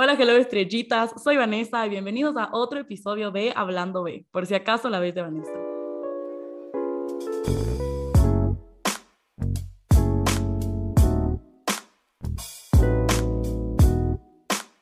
[0.00, 4.54] Hola, hello estrellitas, soy Vanessa y bienvenidos a otro episodio de Hablando B, por si
[4.54, 5.50] acaso la vez de Vanessa.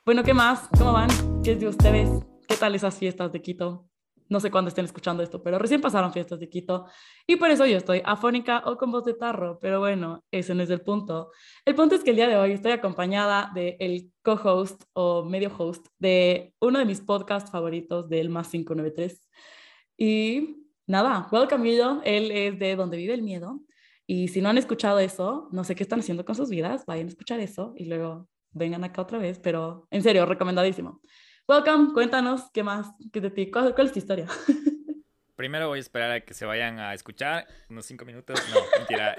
[0.05, 0.69] Bueno, ¿qué más?
[0.77, 1.09] ¿Cómo van?
[1.43, 2.11] ¿Qué es de ustedes?
[2.47, 3.89] ¿Qué tal esas fiestas de Quito?
[4.29, 6.87] No sé cuándo estén escuchando esto, pero recién pasaron fiestas de Quito
[7.27, 10.63] y por eso yo estoy afónica o con voz de tarro, pero bueno, ese no
[10.63, 11.31] es el punto.
[11.65, 15.51] El punto es que el día de hoy estoy acompañada del el co-host o medio
[15.57, 19.29] host de uno de mis podcasts favoritos del Más 593
[19.97, 23.61] y nada, welcome Camilo, él es de Donde vive el miedo
[24.07, 27.07] y si no han escuchado eso, no sé qué están haciendo con sus vidas, vayan
[27.07, 31.01] a escuchar eso y luego vengan acá otra vez, pero en serio, recomendadísimo.
[31.49, 34.27] Welcome, cuéntanos qué más, qué de ti, cuál, es tu historia.
[35.37, 38.43] Primero voy a esperar a que se vayan a escuchar unos cinco minutos.
[38.53, 39.15] No, mentira.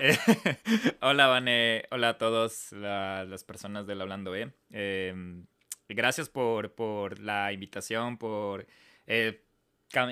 [1.02, 1.86] hola, Vane.
[1.90, 4.52] Hola a todos las personas del Hablando B.
[4.72, 5.46] Em,
[5.88, 8.68] gracias por, por, la invitación, por
[9.06, 9.46] eh,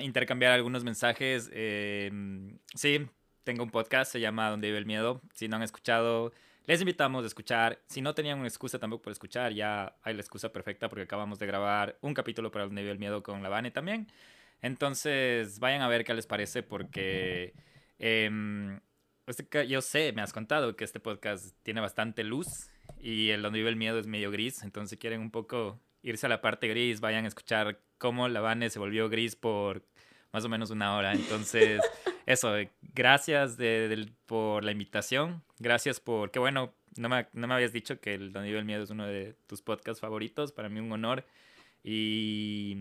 [0.00, 1.50] intercambiar algunos mensajes.
[1.52, 3.06] Em, sí,
[3.44, 5.20] tengo un podcast, se llama Donde vive el miedo.
[5.34, 6.32] Si no han escuchado,
[6.66, 7.80] les invitamos a escuchar.
[7.86, 11.38] Si no tenían una excusa tampoco por escuchar, ya hay la excusa perfecta porque acabamos
[11.38, 14.08] de grabar un capítulo para el nivel del miedo con la Vane también.
[14.62, 17.54] Entonces, vayan a ver qué les parece porque
[17.98, 18.80] em,
[19.26, 22.46] este, yo sé, me has contado que este podcast tiene bastante luz
[22.98, 24.62] y el donde vive el miedo es medio gris.
[24.62, 28.40] Entonces, si quieren un poco irse a la parte gris, vayan a escuchar cómo la
[28.40, 29.84] Vane se volvió gris por
[30.36, 31.14] más o menos una hora.
[31.14, 31.80] Entonces,
[32.26, 32.54] eso,
[32.92, 33.56] gracias
[34.26, 35.42] por la invitación.
[35.58, 38.82] Gracias por, qué bueno, no me, no me habías dicho que el Don del Miedo
[38.82, 40.52] es uno de tus podcasts favoritos.
[40.52, 41.24] Para mí un honor.
[41.82, 42.76] Y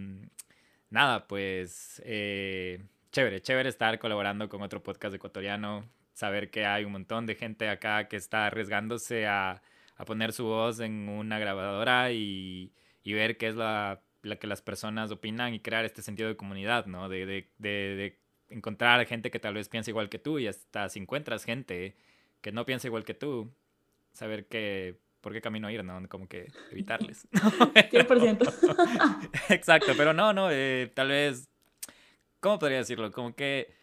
[0.89, 5.86] nada, pues eh, chévere, chévere estar colaborando con otro podcast ecuatoriano.
[6.14, 9.62] Saber que hay un montón de gente acá que está arriesgándose a,
[9.95, 14.48] a poner su voz en una grabadora y, y ver qué es la la que
[14.48, 17.08] las personas opinan y crear este sentido de comunidad, ¿no?
[17.09, 21.00] De, de, de, encontrar gente que tal vez piense igual que tú y hasta si
[21.00, 21.96] encuentras gente
[22.41, 23.52] que no piensa igual que tú,
[24.13, 26.08] saber que por qué camino ir, ¿no?
[26.08, 27.28] Como que evitarles.
[27.31, 29.30] 100%.
[29.50, 31.50] Exacto, pero no, no, eh, tal vez,
[32.40, 33.12] ¿cómo podría decirlo?
[33.12, 33.74] Como que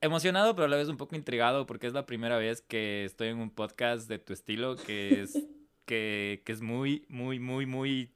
[0.00, 3.28] emocionado, pero a la vez un poco intrigado porque es la primera vez que estoy
[3.28, 5.38] en un podcast de tu estilo que es,
[5.86, 8.10] que, que es muy, muy, muy, muy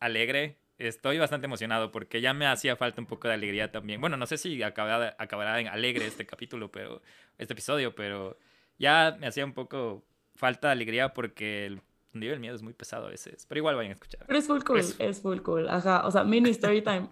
[0.00, 4.00] alegre estoy bastante emocionado porque ya me hacía falta un poco de alegría también.
[4.00, 7.02] Bueno, no sé si acabará, acabará en alegre este capítulo, pero
[7.38, 8.38] este episodio, pero
[8.78, 10.04] ya me hacía un poco
[10.34, 11.82] falta de alegría porque el
[12.12, 14.24] nivel miedo es muy pesado a veces, pero igual vayan a escuchar.
[14.26, 15.68] Pero es full cool, es, full cool.
[15.68, 17.08] Ajá, o sea, mini story time.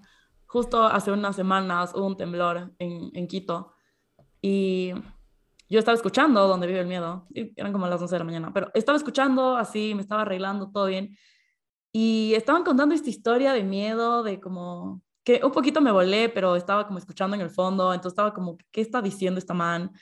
[0.46, 3.72] Justo hace unas semanas hubo un temblor en, en Quito
[4.42, 4.92] y
[5.68, 8.72] yo estaba escuchando donde vive el miedo, eran como las 11 de la mañana, pero
[8.74, 11.16] estaba escuchando así, me estaba arreglando todo bien
[11.92, 16.56] y estaban contando esta historia de miedo, de como que un poquito me volé, pero
[16.56, 19.92] estaba como escuchando en el fondo, entonces estaba como, ¿qué está diciendo esta man?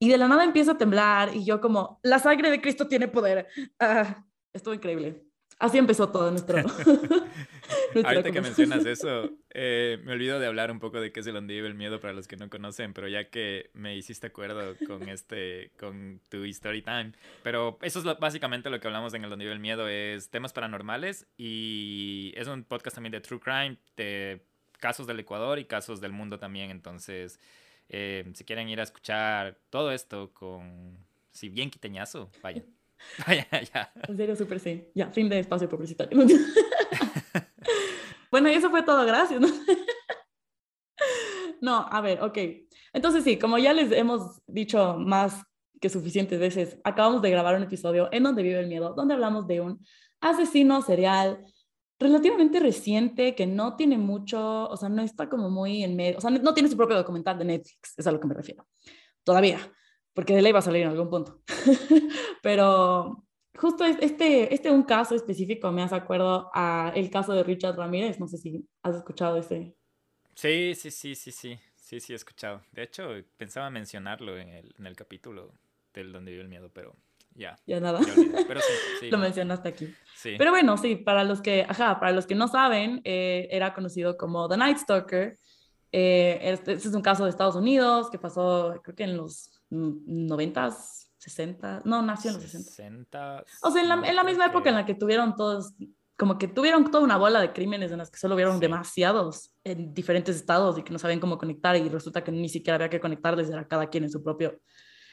[0.00, 3.08] Y de la nada empieza a temblar y yo como, la sangre de Cristo tiene
[3.08, 3.48] poder.
[3.78, 5.24] Ah, estuvo increíble.
[5.58, 6.58] Así empezó todo nuestro...
[8.04, 11.34] Ahorita que mencionas eso, eh, me olvido de hablar un poco de qué es el
[11.34, 15.08] Donde el miedo para los que no conocen, pero ya que me hiciste acuerdo con
[15.08, 17.12] este, con tu story time.
[17.42, 21.26] Pero eso es básicamente lo que hablamos en el Donde el miedo, es temas paranormales
[21.36, 24.40] y es un podcast también de true crime, de
[24.78, 26.70] casos del Ecuador y casos del mundo también.
[26.70, 27.40] Entonces,
[27.88, 30.98] eh, si quieren ir a escuchar todo esto con,
[31.32, 32.64] si bien quiteñazo, vayan.
[33.26, 33.92] Vaya, ya.
[34.08, 34.84] En serio, súper sí.
[34.94, 36.18] Ya, fin de espacio publicitario.
[38.30, 39.40] Bueno, y eso fue todo, gracias.
[41.60, 41.86] ¿no?
[41.90, 42.38] a ver, ok.
[42.92, 45.42] Entonces sí, como ya les hemos dicho más
[45.80, 49.46] que suficientes veces, acabamos de grabar un episodio en donde vive el miedo, donde hablamos
[49.46, 49.84] de un
[50.20, 51.44] asesino serial
[52.00, 56.20] relativamente reciente que no tiene mucho, o sea, no está como muy en medio, o
[56.20, 58.66] sea, no tiene su propio documental de Netflix, es a lo que me refiero.
[59.24, 59.58] Todavía
[60.18, 61.42] porque de ley va a salir en algún punto.
[62.42, 63.24] Pero
[63.58, 68.18] justo este, este un caso específico me hace acuerdo a el caso de Richard Ramírez,
[68.18, 69.74] no sé si has escuchado ese.
[70.34, 72.62] Sí, sí, sí, sí, sí, sí, sí he escuchado.
[72.72, 75.52] De hecho, pensaba mencionarlo en el, en el capítulo
[75.92, 76.94] del Donde vive el miedo, pero
[77.34, 77.56] ya.
[77.66, 78.00] Ya nada.
[78.46, 78.60] pero
[79.00, 79.94] sí, Lo mencionaste aquí.
[80.14, 80.34] Sí.
[80.38, 84.16] Pero bueno, sí, para los que, ajá, para los que no saben, eh, era conocido
[84.16, 85.36] como The Night Stalker.
[85.90, 89.50] Eh, este, este, es un caso de Estados Unidos que pasó, creo que en los
[89.70, 90.76] 90,
[91.18, 93.44] 60, no, nació en los 60.
[93.62, 95.74] O sea, en la, en la misma época en la que tuvieron todos,
[96.16, 99.92] como que tuvieron toda una bola de crímenes en las que solo hubieron demasiados en
[99.94, 103.00] diferentes estados y que no sabían cómo conectar y resulta que ni siquiera había que
[103.00, 104.60] conectarles, era cada quien en su propio...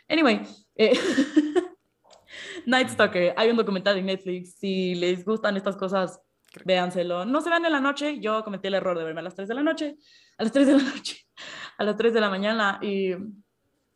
[0.07, 0.41] Anyway,
[0.75, 0.93] eh,
[2.65, 6.21] Night Stalker, hay un documental en Netflix, si les gustan estas cosas
[6.63, 7.25] véanselo.
[7.25, 9.47] No se vean en la noche, yo cometí el error de verme a las 3
[9.47, 9.97] de la noche,
[10.37, 11.27] a las 3 de la noche,
[11.77, 13.13] a las 3 de la mañana y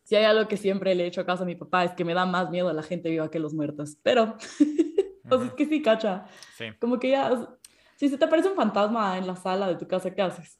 [0.10, 2.04] si hay algo que siempre le he hecho a caso a mi papá es que
[2.04, 4.38] me da más miedo a la gente viva que los muertos, pero
[5.30, 6.26] pues es que sí, cacha.
[6.58, 6.66] Sí.
[6.80, 7.48] Como que ya,
[7.96, 10.58] si se te aparece un fantasma en la sala de tu casa, ¿qué haces?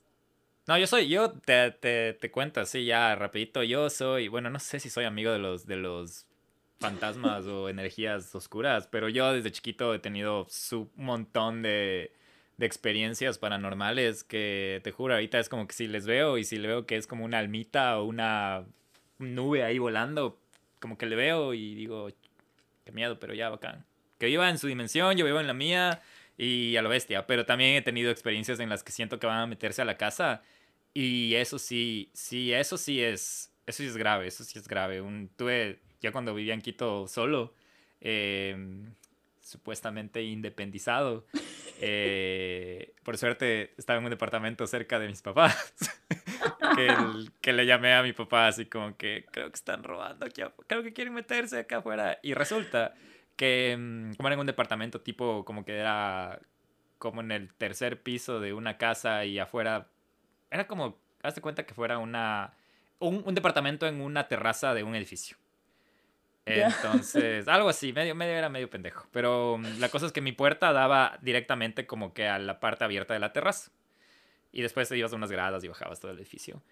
[0.68, 4.60] No, yo soy, yo te, te, te cuento así ya rapidito, yo soy, bueno, no
[4.60, 6.28] sé si soy amigo de los, de los
[6.78, 12.12] fantasmas o energías oscuras, pero yo desde chiquito he tenido un montón de,
[12.56, 16.56] de, experiencias paranormales que te juro, ahorita es como que si les veo y si
[16.56, 18.64] le veo que es como una almita o una
[19.20, 20.40] nube ahí volando,
[20.80, 22.08] como que le veo y digo,
[22.84, 23.84] qué miedo, pero ya bacán.
[24.18, 26.02] Que viva en su dimensión, yo vivo en la mía
[26.36, 29.40] y a lo bestia, pero también he tenido experiencias en las que siento que van
[29.40, 30.42] a meterse a la casa
[30.94, 35.00] y eso sí, sí, eso sí es, eso sí es grave, eso sí es grave.
[35.00, 37.54] Un, tuve, ya cuando vivía en Quito solo,
[38.00, 38.94] em,
[39.40, 41.26] supuestamente independizado,
[41.80, 45.74] eh, por suerte estaba en un departamento cerca de mis papás,
[46.86, 50.42] que, que, le llamé a mi papá así como que creo que están robando aquí,
[50.66, 52.18] creo que quieren meterse acá afuera.
[52.22, 52.94] Y resulta
[53.36, 56.40] que em, como era en un departamento tipo como que era
[56.98, 59.88] como en el tercer piso de una casa y afuera
[60.50, 62.52] era como, hazte cuenta que fuera una,
[62.98, 65.36] un, departamento en una terraza de un edificio.
[66.44, 69.06] Entonces, algo así, medio, medio era medio pendejo.
[69.12, 72.84] Pero mm, la cosa es que mi puerta daba directamente como que a la parte
[72.84, 73.70] abierta de la terraza.
[74.52, 76.62] Y después te ibas a unas gradas y bajabas todo el edificio.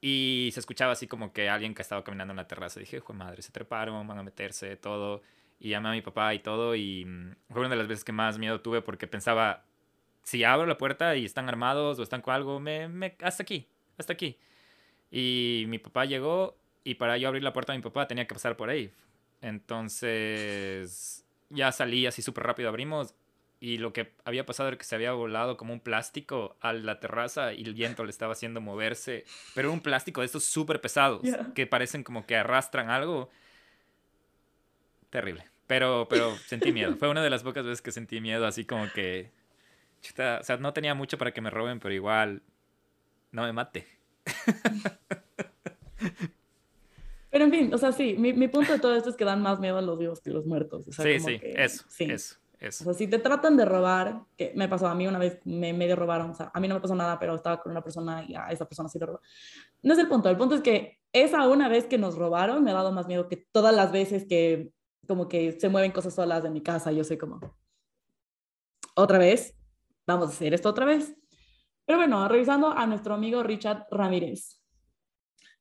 [0.00, 2.78] Y se escuchaba así como que alguien que estaba caminando en la terraza.
[2.78, 5.22] dije, joder madre, se treparon, van a meterse, todo.
[5.58, 6.74] Y llamé a mi papá y todo.
[6.74, 9.64] Y mm, fue una de las veces que más miedo tuve porque pensaba,
[10.22, 13.66] si abro la puerta y están armados o están con algo, me, me, hasta aquí,
[13.96, 14.38] hasta aquí.
[15.10, 18.34] Y mi papá llegó y para yo abrir la puerta a mi papá tenía que
[18.34, 18.92] pasar por ahí.
[19.40, 23.14] Entonces ya salí así súper rápido, abrimos
[23.60, 27.00] y lo que había pasado era que se había volado como un plástico a la
[27.00, 29.24] terraza y el viento le estaba haciendo moverse,
[29.54, 31.22] pero un plástico de estos súper pesados
[31.54, 33.30] que parecen como que arrastran algo.
[35.10, 35.44] Terrible.
[35.66, 36.96] Pero, pero sentí miedo.
[36.96, 39.30] Fue una de las pocas veces que sentí miedo, así como que
[40.00, 42.42] o sea, no tenía mucho para que me roben, pero igual
[43.32, 43.86] no me mate.
[47.30, 49.42] Pero en fin, o sea, sí, mi, mi, punto de todo esto es que dan
[49.42, 50.86] más miedo a los vivos que a los muertos.
[50.88, 52.84] sí, sí, eso, sí, eso, eso.
[52.84, 55.72] O sea, si te tratan de robar, que me pasó a mí una vez, me
[55.72, 58.24] medio robaron, o sea, a mí no me pasó nada, pero estaba con una persona
[58.26, 59.20] y a esa persona sí le robó.
[59.82, 62.70] No es el punto, el punto es que esa una vez que nos robaron me
[62.70, 64.72] ha dado más miedo que todas las veces que
[65.06, 67.40] como que se mueven cosas solas en mi casa, yo soy como,
[68.94, 69.56] otra vez,
[70.06, 71.16] vamos a hacer esto otra vez.
[71.86, 74.60] Pero bueno, revisando a nuestro amigo Richard Ramírez.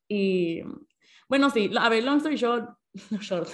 [0.10, 0.62] Y
[1.30, 2.77] bueno, sí, a ver, long story short,
[3.22, 3.50] short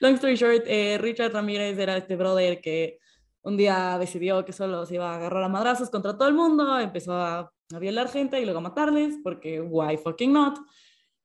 [0.00, 2.98] long story short, eh, Richard Ramírez era este brother que
[3.42, 6.78] un día decidió que solo se iba a agarrar a madrazos contra todo el mundo,
[6.78, 10.58] empezó a, a violar gente y luego a matarles, porque why fucking not.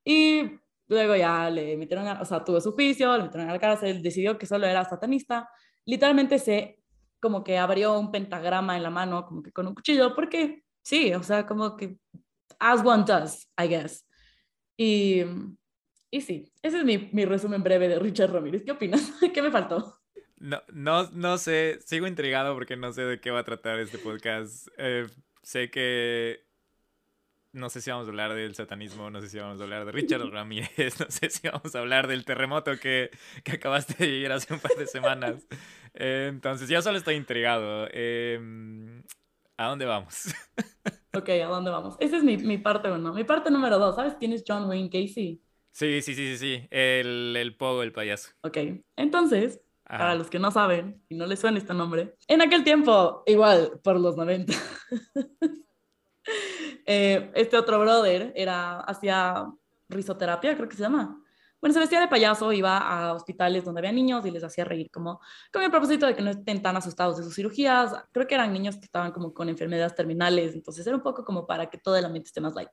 [0.03, 3.59] Y luego ya le metieron, a, o sea, tuvo su juicio, le metieron a la
[3.59, 5.49] cárcel, decidió que solo era satanista.
[5.85, 6.79] Literalmente se
[7.19, 11.13] como que abrió un pentagrama en la mano, como que con un cuchillo, porque sí,
[11.13, 11.97] o sea, como que
[12.59, 14.05] as one does, I guess.
[14.77, 15.23] Y,
[16.11, 18.63] y sí, ese es mi, mi resumen breve de Richard Ramírez.
[18.63, 19.13] ¿Qué opinas?
[19.33, 19.99] ¿Qué me faltó?
[20.39, 23.97] No, no, no sé, sigo intrigado porque no sé de qué va a tratar este
[23.97, 24.67] podcast.
[24.77, 25.07] Eh,
[25.41, 26.47] sé que
[27.53, 29.91] no sé si vamos a hablar del satanismo, no sé si vamos a hablar de
[29.91, 33.09] Richard Ramírez, no sé si vamos a hablar del terremoto que,
[33.43, 35.47] que acabaste de vivir hace un par de semanas.
[35.93, 37.87] Eh, entonces, ya solo estoy intrigado.
[37.91, 39.03] Em,
[39.57, 40.27] ¿A dónde vamos?
[41.15, 41.95] ok, ¿a dónde vamos?
[41.99, 43.13] Esa es mi, mi parte uno.
[43.13, 45.41] Mi parte número dos, ¿sabes quién es John Wayne Casey?
[45.77, 46.67] Sí, sí, sí, sí, sí.
[46.71, 48.31] El, el Pogo, el payaso.
[48.41, 48.57] Ok,
[48.95, 53.21] entonces, para los que no saben y no les suena este nombre, en aquel tiempo,
[53.27, 54.53] igual, por los 90.
[56.89, 59.45] Eh, este otro brother era, hacía
[59.89, 61.21] risoterapia, creo que se llama.
[61.59, 64.91] Bueno, se vestía de payaso, iba a hospitales donde había niños y les hacía reír,
[64.91, 65.19] como
[65.51, 67.93] con el propósito de que no estén tan asustados de sus cirugías.
[68.11, 71.47] Creo que eran niños que estaban como con enfermedades terminales, entonces era un poco como
[71.47, 72.69] para que todo el ambiente esté más light.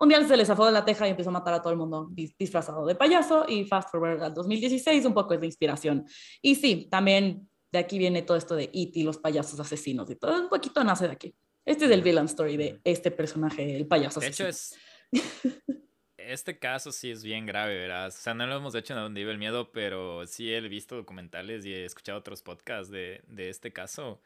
[0.00, 1.78] Un día se les zafó de la teja y empezó a matar a todo el
[1.78, 6.06] mundo disfrazado de payaso y fast forward al 2016 un poco es de inspiración.
[6.40, 10.16] Y sí, también de aquí viene todo esto de It y los payasos asesinos y
[10.16, 11.34] todo un poquito nace de aquí.
[11.64, 14.20] Este es el villain story de este personaje, el payaso.
[14.20, 14.74] De hecho, es.
[16.32, 18.08] Este caso sí es bien grave, ¿verdad?
[18.08, 20.96] O sea, no lo hemos hecho en donde vive el miedo, pero sí he visto
[20.96, 24.20] documentales y he escuchado otros podcasts de, de este caso.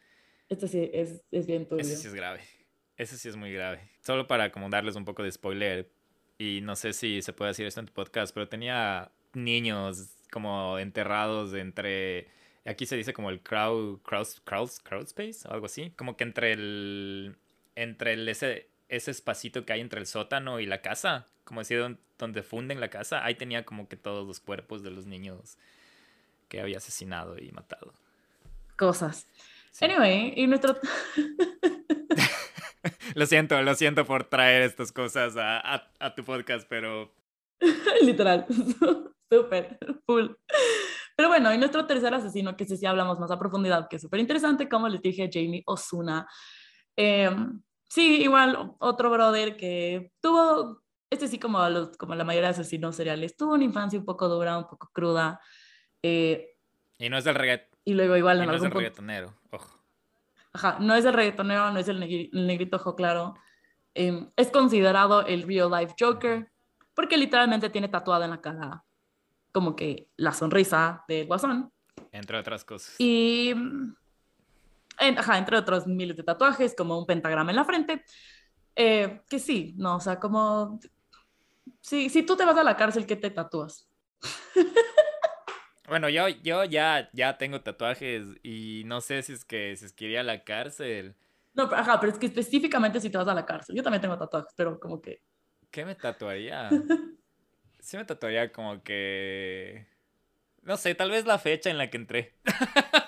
[0.48, 1.82] Este sí es, es bien turbio.
[1.84, 2.40] Ese sí es grave.
[2.96, 3.80] Ese sí es muy grave.
[4.00, 5.90] Solo para como darles un poco de spoiler,
[6.38, 10.78] y no sé si se puede decir esto en tu podcast, pero tenía niños como
[10.78, 12.28] enterrados entre
[12.66, 16.24] aquí se dice como el crowd, crowd, crowd, crowd space o algo así, como que
[16.24, 17.36] entre el,
[17.74, 21.96] entre el, ese, ese espacito que hay entre el sótano y la casa, como decía,
[22.18, 25.56] donde funden la casa, ahí tenía como que todos los cuerpos de los niños
[26.48, 27.92] que había asesinado y matado.
[28.76, 29.26] Cosas.
[29.80, 30.76] Anyway, y nuestro...
[33.14, 37.12] lo siento, lo siento por traer estas cosas a, a tu podcast, pero...
[38.02, 38.46] Literal,
[39.30, 40.28] súper, full.
[41.16, 44.02] Pero bueno, y nuestro tercer asesino, que sí, sí hablamos más a profundidad, que es
[44.02, 46.28] súper interesante, como les dije, Jamie Osuna.
[46.94, 52.54] Em, sí, igual otro brother que tuvo, este sí como, los, como la mayoría de
[52.54, 55.40] asesinos seriales, tuvo una infancia un poco dura, un poco cruda.
[56.02, 56.56] Eh,
[56.98, 57.78] y no es del reggaetón.
[57.84, 59.80] Y luego igual en no es el reggaetonero, ojo.
[60.52, 62.00] Ajá, no es el reggaetonero, no es el,
[62.32, 63.34] negrito ojo claro.
[63.94, 66.50] Em, es considerado el real life Joker
[66.94, 68.82] porque literalmente tiene tatuada en la cara
[69.52, 71.72] como que la sonrisa del guasón.
[72.12, 72.94] Entre otras cosas.
[72.98, 73.54] Y,
[74.98, 78.04] ajá, entre otros miles de tatuajes, como un pentagrama en la frente.
[78.74, 80.78] Eh, que sí, no, o sea, como...
[81.80, 83.88] Si, si tú te vas a la cárcel, ¿qué te tatúas?
[85.88, 89.92] Bueno, yo, yo ya, ya tengo tatuajes y no sé si es que si es
[89.92, 91.14] que iría a la cárcel.
[91.54, 93.76] No, ajá, pero es que específicamente si te vas a la cárcel.
[93.76, 95.22] Yo también tengo tatuajes, pero como que...
[95.70, 96.68] ¿Qué me tatuaría?
[97.80, 99.86] sí me tatuaría como que...
[100.62, 102.34] No sé, tal vez la fecha en la que entré.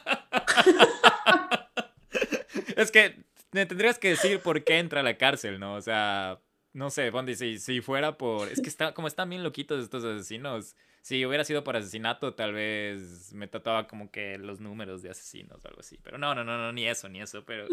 [2.83, 5.75] es que me tendrías que decir por qué entra a la cárcel, ¿no?
[5.75, 6.41] O sea,
[6.73, 8.49] no sé, Bondi, si, si fuera por...
[8.49, 10.77] Es que está, como están bien loquitos estos asesinos.
[11.03, 15.65] Si hubiera sido por asesinato, tal vez me tatuaba como que los números de asesinos
[15.65, 15.99] o algo así.
[16.03, 17.45] Pero no, no, no, no, ni eso, ni eso.
[17.45, 17.67] Pero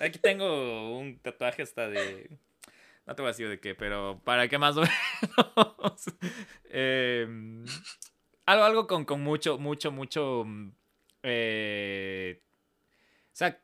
[0.00, 2.30] aquí tengo un tatuaje hasta de
[3.06, 6.04] no te voy a decir de qué, pero para qué más o menos.
[6.72, 7.64] Em,
[8.46, 10.44] algo, algo con, con mucho, mucho, mucho.
[10.46, 10.70] Mm,
[11.24, 12.40] eh,
[13.26, 13.60] o sea,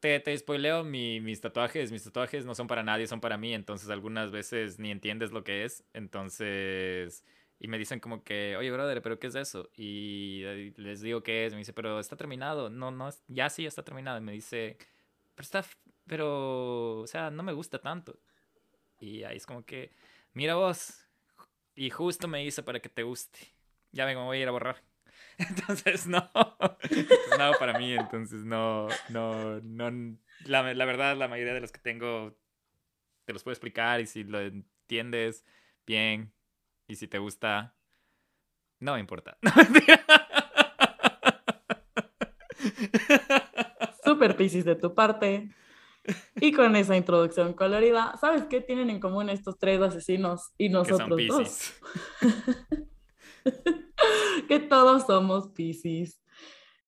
[0.00, 1.92] te, te spoileo mis tatuajes.
[1.92, 3.54] Mis tatuajes no son para nadie, son para mí.
[3.54, 5.84] Entonces, algunas veces ni entiendes lo que es.
[5.92, 7.24] Entonces.
[7.60, 9.68] Y me dicen como que, oye, brother, ¿pero qué es eso?
[9.74, 10.42] Y
[10.76, 11.52] les digo qué es.
[11.52, 12.70] Me dice, pero está terminado.
[12.70, 14.18] No, no, ya sí, está terminado.
[14.18, 14.78] Y me dice,
[15.34, 15.64] pero está,
[16.06, 18.18] pero, o sea, no me gusta tanto.
[19.00, 19.92] Y ahí es como que,
[20.34, 21.04] mira vos,
[21.74, 23.38] y justo me hizo para que te guste.
[23.92, 24.82] Ya vengo, me voy a ir a borrar.
[25.38, 26.28] Entonces, no,
[26.90, 31.70] es nada para mí, entonces no, no, no, la, la, verdad, la mayoría de los
[31.70, 32.36] que tengo
[33.24, 35.44] te los puedo explicar y si lo entiendes,
[35.86, 36.32] bien,
[36.88, 37.76] y si te gusta,
[38.80, 39.38] no me importa.
[44.04, 45.54] Super piscis de tu parte.
[46.40, 51.20] Y con esa introducción colorida, ¿sabes qué tienen en común estos tres asesinos y nosotros
[51.28, 51.74] dos?
[54.48, 56.20] que todos somos Pisces.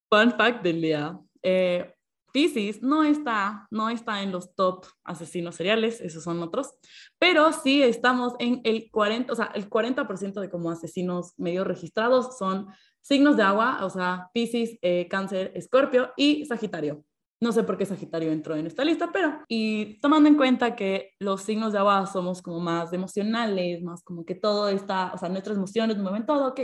[0.08, 1.18] Fun fact del día.
[1.42, 1.94] Eh,
[2.32, 6.70] Pisces no está, no está en los top asesinos seriales, esos son otros,
[7.18, 12.38] pero sí estamos en el 40, o sea, el 40% de como asesinos medio registrados
[12.38, 12.68] son
[13.00, 17.04] signos de agua, o sea, Pisces, eh, Cáncer, Escorpio y Sagitario.
[17.42, 21.12] No sé por qué Sagitario entró en esta lista, pero y tomando en cuenta que
[21.18, 25.30] los signos de agua somos como más emocionales, más como que todo está, o sea,
[25.30, 26.60] nuestras emociones mueven todo, ok,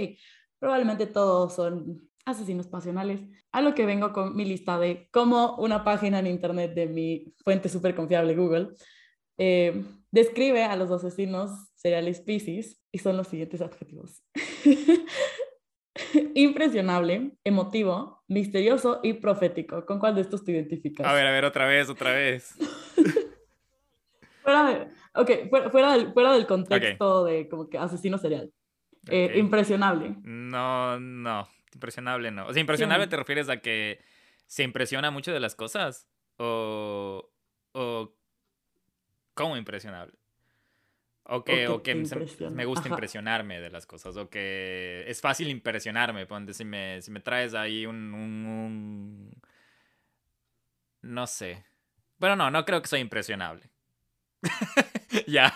[0.58, 3.20] probablemente todos son asesinos pasionales.
[3.52, 7.34] A lo que vengo con mi lista de cómo una página en internet de mi
[7.44, 8.70] fuente súper confiable Google
[9.38, 14.22] eh, describe a los asesinos seriales Pisces y son los siguientes adjetivos.
[16.34, 19.84] Impresionable, emotivo, misterioso y profético.
[19.86, 21.06] ¿Con cuál de estos te identificas?
[21.06, 22.54] A ver, a ver, otra vez, otra vez.
[24.42, 28.52] fuera, de, okay, fuera, del, fuera del contexto de como que asesino serial.
[29.08, 30.16] Eh, impresionable.
[30.22, 32.46] No, no, impresionable no.
[32.46, 34.00] O sea, impresionable te refieres a que
[34.46, 36.08] se impresiona mucho de las cosas
[36.38, 37.30] o,
[37.72, 38.14] o
[39.34, 40.14] ¿cómo impresionable?
[41.28, 41.94] O que, o que,
[42.52, 46.24] me gusta impresionarme de las cosas, o que es fácil impresionarme.
[46.24, 49.32] Ponte, si me, si me traes ahí un, un,
[51.02, 51.64] No sé.
[52.18, 53.68] Bueno, no, no creo que soy impresionable.
[55.26, 55.52] ya.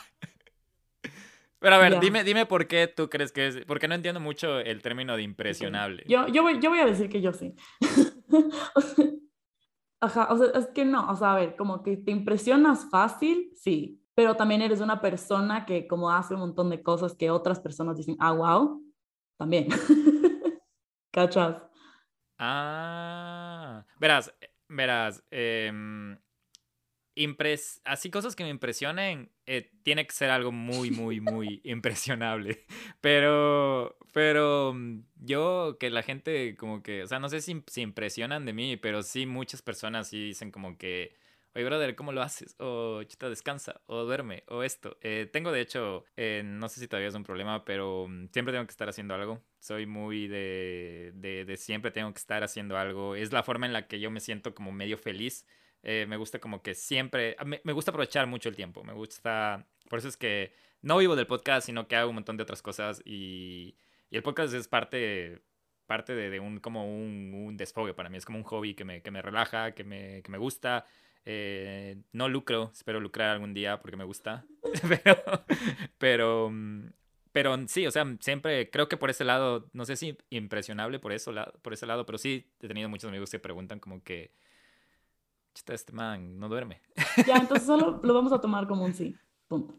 [1.60, 3.64] Pero a ver, dime, dime por qué tú crees que es.
[3.66, 6.04] Porque no entiendo mucho el término de impresionable.
[6.08, 7.54] Yo, yo, voy, yo voy a decir que yo sí.
[10.00, 13.52] Ajá, o sea, es que no, o sea, a ver, como que te impresionas fácil,
[13.54, 17.60] sí, pero también eres una persona que como hace un montón de cosas que otras
[17.60, 18.82] personas dicen, ah, wow,
[19.36, 19.68] también.
[21.12, 21.62] ¿Cachas?
[22.38, 24.34] Ah, verás,
[24.68, 26.18] verás, em,
[27.14, 32.64] impres así cosas que me impresionen, eh, tiene que ser algo muy, muy, muy impresionable.
[33.00, 37.80] Pero, pero mm, yo que la gente como que, o sea, no sé si se
[37.80, 41.16] impresionan de mí, pero sí muchas personas sí dicen como que
[41.54, 42.54] oye, brother, ¿cómo lo haces?
[42.58, 44.96] O chita, descansa, o duerme, o esto.
[45.02, 48.52] Eh, tengo, de hecho, eh, no sé si todavía es un problema, pero mm, siempre
[48.52, 49.42] tengo que estar haciendo algo.
[49.58, 53.14] Soy muy de, de, de, siempre tengo que estar haciendo algo.
[53.16, 55.46] Es la forma en la que yo me siento como medio feliz.
[55.82, 58.84] Eh, me gusta como que siempre, me, me, gusta aprovechar mucho el tiempo.
[58.84, 62.36] Me gusta, por eso es que no vivo del podcast, sino que hago un montón
[62.36, 63.76] de otras cosas y,
[64.10, 65.42] y el podcast es parte
[65.86, 68.84] parte de, de un como un, un, desfogue para mí es como un hobby que
[68.84, 70.86] me, que me relaja que me, que me gusta
[71.24, 74.44] eh, no lucro, espero lucrar algún día porque me gusta.
[74.88, 75.44] pero,
[75.98, 76.90] pero, mm,
[77.32, 81.12] pero sí, o sea, siempre creo que por ese lado, no sé si impresionable por,
[81.12, 81.32] eso,
[81.62, 84.32] por ese lado, pero sí he tenido muchos amigos que preguntan como que,
[85.54, 86.80] este man no duerme.
[87.26, 89.16] Ya, entonces solo lo vamos a tomar como un sí.
[89.48, 89.74] Punto.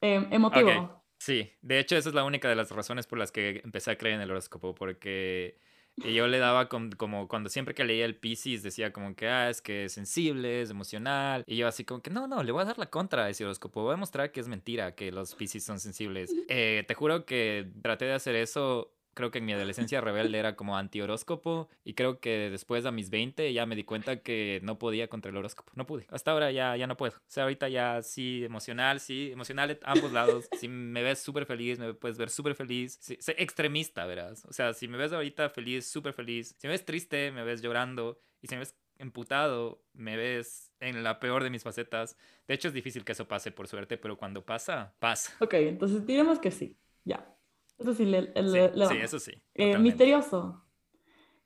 [0.00, 1.04] Eh, emotivo.
[1.18, 3.98] Sí, de hecho esa es la única de las razones por las que empecé a
[3.98, 5.58] creer en el horóscopo, porque
[5.96, 9.60] yo le daba como cuando siempre que leía el Pisces decía como que, ah, es
[9.60, 11.44] que es sensible, es emocional.
[11.46, 13.44] Y yo así como que, no, no, le voy a dar la contra a ese
[13.44, 13.82] horóscopo.
[13.82, 16.34] Voy a mostrar que es mentira que los Pisces son sensibles.
[16.48, 20.56] Eh, te juro que traté de hacer eso creo que en mi adolescencia rebelde era
[20.56, 24.78] como anti-horóscopo y creo que después a mis 20 ya me di cuenta que no
[24.78, 25.72] podía contra el horóscopo.
[25.74, 26.06] No pude.
[26.10, 27.16] Hasta ahora ya, ya no puedo.
[27.16, 30.48] O sea, ahorita ya sí, emocional, sí, emocional de ambos lados.
[30.58, 32.98] Si me ves súper feliz, me puedes ver súper feliz.
[33.00, 34.44] Sí, extremista, verás.
[34.46, 36.54] O sea, si me ves ahorita feliz, súper feliz.
[36.58, 38.20] Si me ves triste, me ves llorando.
[38.42, 42.16] Y si me ves emputado, me ves en la peor de mis facetas.
[42.46, 45.32] De hecho, es difícil que eso pase por suerte, pero cuando pasa, pasa.
[45.40, 46.76] Ok, entonces diremos que sí.
[47.04, 47.34] Ya.
[47.80, 49.32] Eso sí, le, sí, eso sí.
[49.54, 50.62] Eh, misterioso.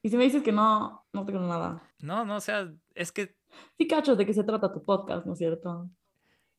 [0.02, 1.88] Y si me dices que no, no tengo nada.
[2.00, 3.36] No, no, o sea, es que...
[3.78, 5.88] Sí cachos de qué se trata tu podcast, ¿no es cierto?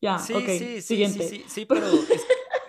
[0.01, 1.27] Ya, sí, ok, sí, siguiente.
[1.27, 1.86] Sí, sí, pero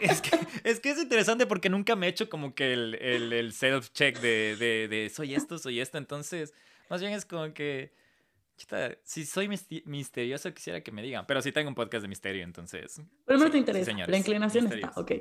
[0.00, 3.32] es, que, es, que, es interesante porque nunca me he hecho como que el, el,
[3.32, 6.52] el self-check de, de, de, soy esto, soy esto, entonces
[6.90, 7.94] más bien es como que...
[9.04, 9.48] si soy
[9.84, 11.24] misterioso, quisiera que me digan.
[11.26, 13.00] Pero sí tengo un podcast de misterio, entonces.
[13.24, 13.92] Pero no te interesa.
[13.92, 15.12] la inclinación está, ok.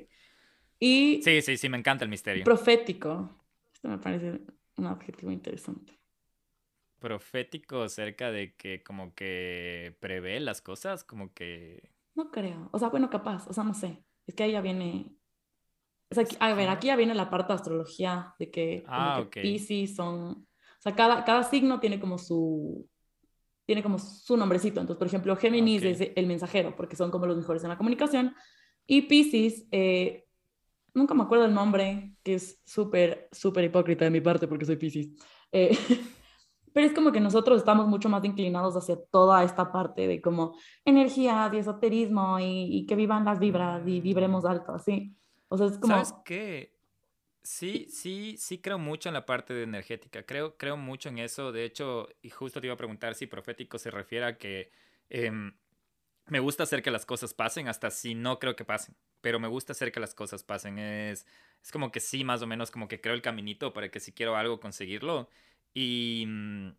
[0.79, 2.43] Y sí, sí, sí, me encanta el misterio.
[2.43, 3.29] Profético.
[3.73, 4.41] Esto me parece
[4.77, 5.99] un adjetivo interesante.
[6.99, 11.91] Profético acerca de que como que prevé las cosas, como que...
[12.15, 12.69] No creo.
[12.71, 13.47] O sea, bueno, capaz.
[13.47, 14.03] O sea, no sé.
[14.25, 15.15] Es que ahí ya viene...
[16.09, 19.95] O sea, a ver, aquí ya viene la parte de astrología, de que, ah, Pisces
[19.95, 20.31] son...
[20.31, 22.89] O sea, cada, cada signo tiene como su...
[23.65, 24.79] Tiene como su nombrecito.
[24.79, 28.35] Entonces, por ejemplo, Géminis es el mensajero, porque son como los mejores en la comunicación.
[28.85, 30.24] Y Pisces eh,
[30.95, 34.77] nunca me acuerdo el nombre, que es súper, súper hipócrita de mi parte porque soy
[34.77, 35.09] Pisces.
[35.51, 35.69] Eh,
[36.73, 40.57] pero es como que nosotros estamos mucho más inclinados hacia toda esta parte de como
[40.83, 45.15] energía y esoterismo y, que vivan las vibras y vibremos alto, así.
[45.47, 45.93] O sea, es como...
[45.93, 46.73] ¿Sabes qué?
[47.43, 50.23] Sí, sí, sí creo mucho en la parte de energética.
[50.23, 51.51] Creo, creo mucho en eso.
[51.51, 54.71] De hecho, y justo te iba a preguntar si profético se refiere a que...
[55.09, 55.53] Em,
[56.27, 59.47] me gusta hacer que las cosas pasen hasta si no creo que pasen, pero me
[59.47, 60.77] gusta hacer que las cosas pasen.
[60.77, 61.25] Es,
[61.63, 64.11] es como que sí, más o menos como que creo el caminito para que si
[64.11, 65.31] quiero algo conseguirlo.
[65.73, 66.75] Y mm,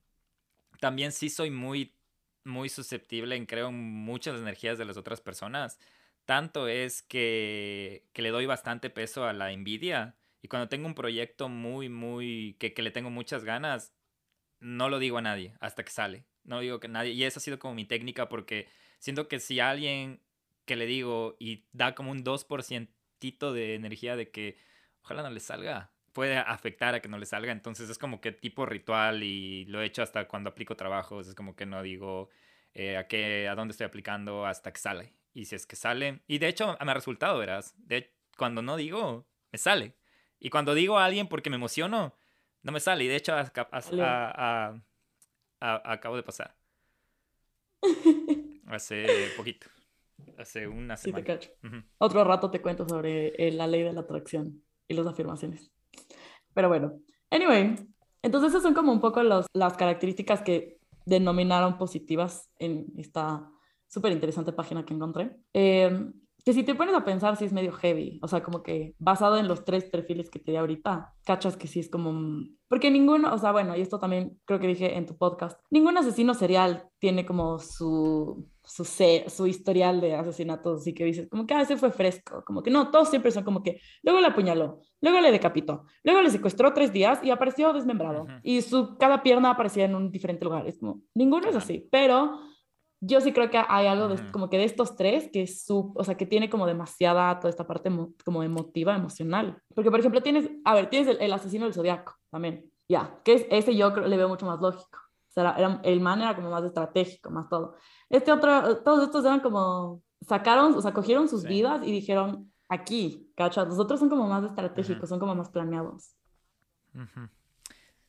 [0.79, 1.97] también sí soy muy,
[2.45, 5.81] muy susceptible en creo muchas energías de las otras personas.
[6.25, 10.15] Tanto es que, que le doy bastante peso a la envidia.
[10.41, 13.93] Y cuando tengo un proyecto muy, muy, que, que le tengo muchas ganas,
[14.61, 16.27] no lo digo a nadie hasta que sale.
[16.45, 17.11] No digo que nadie.
[17.11, 18.69] Y esa ha sido como mi técnica porque
[19.01, 20.21] siento que si alguien
[20.67, 24.59] que le digo y da como un 2% de energía de que
[25.03, 27.53] ojalá no le salga, puede afectar a que no le salga.
[27.53, 31.29] Entonces es como que tipo ritual y lo he hecho hasta cuando aplico trabajos.
[31.29, 32.31] Es como que no digo
[32.75, 35.13] eh, a qué, a dónde estoy aplicando hasta que sale.
[35.33, 37.75] Y si es que sale, y de hecho me ha resultado, verás.
[37.77, 39.95] De, cuando no digo, me sale.
[40.41, 42.15] Y cuando digo a alguien porque me emociono,
[42.63, 43.05] no me sale.
[43.05, 43.35] Y de hecho
[45.61, 46.57] acabo de pasar.
[48.67, 49.76] Hace poquito.
[50.39, 50.99] Hace una semana.
[50.99, 51.51] Sí, te cacho.
[51.99, 55.73] Otro rato te cuento sobre eh, la ley de la atracción y las afirmaciones.
[56.55, 57.01] Pero bueno,
[57.31, 57.75] anyway,
[58.23, 63.51] entonces esas son como un poco los, las características que denominaron positivas en esta
[63.89, 65.37] súper interesante página que encontré.
[65.53, 66.11] Eh,
[66.47, 69.37] que si te pones a pensar, sí es medio heavy, o sea, como que basado
[69.37, 72.47] en los tres perfiles que te di ahorita, cachas que sí es como...
[72.69, 75.99] Porque ninguno, o sea, bueno, y esto también creo que dije en tu podcast, ningún
[75.99, 81.55] asesino serial tiene como su, su, su historial de asesinatos, así que dices, como que
[81.55, 84.29] a ah, veces fue fresco, como que no, todos siempre son como que luego le
[84.29, 89.25] apuñaló, luego le decapitó, luego le secuestró tres días y apareció desmembrado, y su, cada
[89.25, 92.39] pierna aparecía en un diferente lugar, es como, ninguno es así, pero
[93.01, 95.93] yo sí creo que hay algo de, como que de estos tres que es su,
[95.95, 97.91] o sea, que tiene como demasiada toda esta parte
[98.25, 99.61] como emotiva, emocional.
[99.75, 103.47] Porque, por ejemplo, tienes, a ver, tienes el, asesino del zodiaco también, ya, que es,
[103.51, 104.99] ese yo creo, le veo mucho más lógico.
[105.29, 107.77] O sea, era, el man era como más estratégico, más todo.
[108.09, 113.31] Este otro, todos estos eran como, sacaron, o sea, cogieron sus vidas y dijeron, aquí,
[113.37, 113.69] ¿cachas?
[113.69, 116.15] Los otros son como más estratégicos, son como más planeados.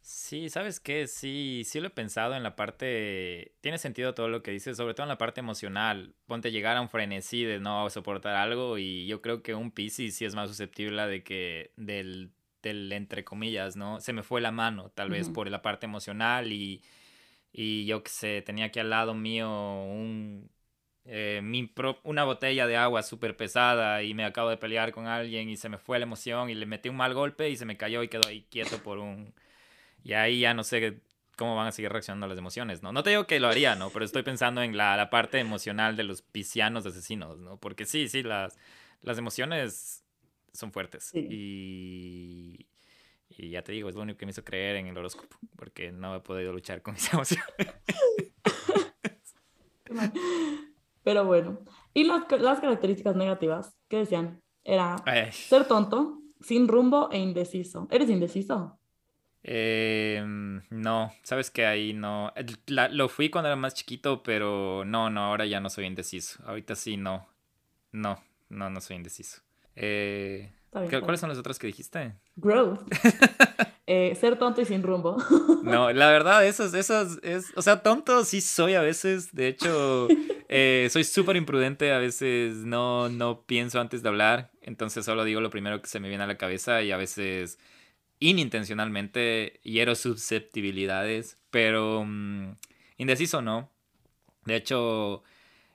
[0.09, 1.05] Sí, ¿sabes qué?
[1.05, 3.55] Sí, sí lo he pensado en la parte...
[3.59, 6.15] Tiene sentido todo lo que dices, sobre todo en la parte emocional.
[6.27, 10.15] Ponte llegar a un frenesí de no soportar algo y yo creo que un Piscis
[10.15, 13.99] sí es más susceptible de que del, del entre comillas, ¿no?
[13.99, 16.81] Se me fue la mano, tal vez por la parte emocional y,
[17.51, 20.49] y yo qué sé, tenía aquí al lado mío un,
[21.05, 25.49] eh, mi una botella de agua súper pesada y me acabo de pelear con alguien
[25.49, 27.77] y se me fue la emoción y le metí un mal golpe y se me
[27.77, 29.33] cayó y quedó ahí quieto por un...
[30.03, 31.01] Y ahí ya no sé
[31.37, 32.91] cómo van a seguir reaccionando las emociones, ¿no?
[32.91, 33.89] No te digo que lo haría, ¿no?
[33.91, 37.57] Pero estoy pensando en la, la parte emocional de los piscianos asesinos, ¿no?
[37.57, 38.57] Porque sí, sí, las,
[39.01, 40.03] las emociones
[40.51, 41.13] son fuertes.
[41.13, 42.67] Y,
[43.29, 45.91] y ya te digo, es lo único que me hizo creer en el horóscopo, porque
[45.91, 47.45] no he podido luchar con mis emociones.
[51.03, 51.59] Pero bueno,
[51.93, 54.97] y las, las características negativas que decían era
[55.31, 57.87] ser tonto, sin rumbo e indeciso.
[57.89, 58.76] ¿Eres indeciso?
[59.49, 60.21] Eh,
[60.69, 62.33] no, sabes que ahí no.
[62.67, 66.43] lo fui cuando era más chiquito, pero no, no, ahora ya no soy indeciso.
[66.45, 67.25] Ahorita sí, no.
[67.93, 69.41] No, no, no soy indeciso.
[69.75, 72.13] Eh, ¿Cuáles son las otras que dijiste?
[72.35, 72.81] Growth.
[73.89, 75.15] Eh, ser tonto y sin rumbo.
[75.63, 79.33] no, la verdad, esas, esas, es, o sea, tonto sí soy a veces.
[79.33, 80.09] De hecho,
[80.49, 81.93] eh, soy súper imprudente.
[81.93, 84.51] A veces no, no pienso antes de hablar.
[84.61, 87.59] Entonces solo digo lo primero que se me viene a la cabeza y a veces
[88.19, 91.37] inintencionalmente hiero susceptibilidades.
[91.49, 92.55] Pero mm,
[92.97, 93.69] indeciso no.
[94.45, 95.23] De hecho,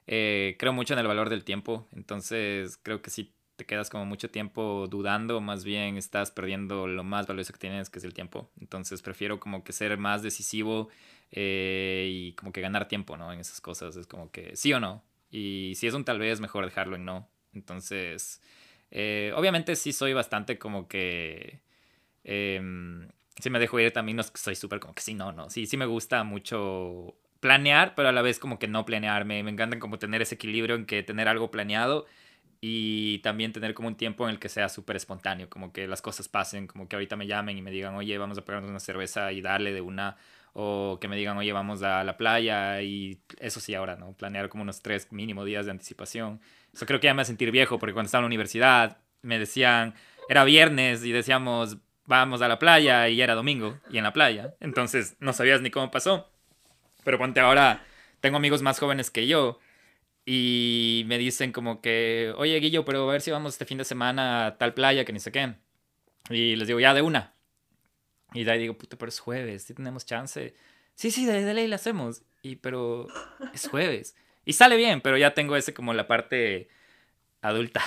[0.07, 1.88] eh, creo mucho en el valor del tiempo.
[1.92, 7.05] Entonces creo que sí te quedas como mucho tiempo dudando, más bien estás perdiendo lo
[7.05, 8.50] más valioso que tienes, que es el tiempo.
[8.61, 10.88] Entonces prefiero como que ser más decisivo
[11.31, 13.33] eh, y como que ganar tiempo, ¿no?
[13.33, 13.96] En esas cosas.
[13.96, 15.05] Es como que sí o no.
[15.31, 17.28] Y si es un tal vez, mejor dejarlo en no.
[17.55, 18.40] Entonces,
[18.90, 21.61] eh, obviamente sí soy bastante como que...
[22.24, 23.08] Em,
[23.38, 25.50] si me dejo ir también no soy súper como que sí, no, no.
[25.50, 29.42] Sí, sí me gusta mucho planear, pero a la vez como que no planearme.
[29.42, 32.06] Me encanta como tener ese equilibrio en que tener algo planeado
[32.64, 36.00] y también tener como un tiempo en el que sea súper espontáneo, como que las
[36.00, 38.78] cosas pasen, como que ahorita me llamen y me digan, oye, vamos a pegarnos una
[38.78, 40.16] cerveza y darle de una,
[40.52, 44.12] o que me digan, oye, vamos a la playa y eso sí ahora, ¿no?
[44.12, 46.40] Planear como unos tres mínimo días de anticipación.
[46.72, 49.40] Eso creo que ya me a sentir viejo, porque cuando estaba en la universidad me
[49.40, 49.94] decían,
[50.28, 54.54] era viernes y decíamos, vamos a la playa y era domingo y en la playa,
[54.60, 56.28] entonces no sabías ni cómo pasó.
[57.04, 57.84] Pero ponte ahora,
[58.20, 59.58] tengo amigos más jóvenes que yo
[60.24, 63.84] y me dicen como que, oye Guillo, pero a ver si vamos este fin de
[63.84, 65.54] semana a tal playa que ni sé qué.
[66.30, 67.34] Y les digo, ya de una.
[68.32, 70.54] Y de ahí digo, puto, pero es jueves, si tenemos chance.
[70.94, 72.22] Sí, sí, de, ley la hacemos.
[72.42, 73.08] Y pero
[73.52, 74.14] es jueves.
[74.44, 76.68] Y sale bien, pero ya tengo ese como la parte
[77.42, 77.82] adulta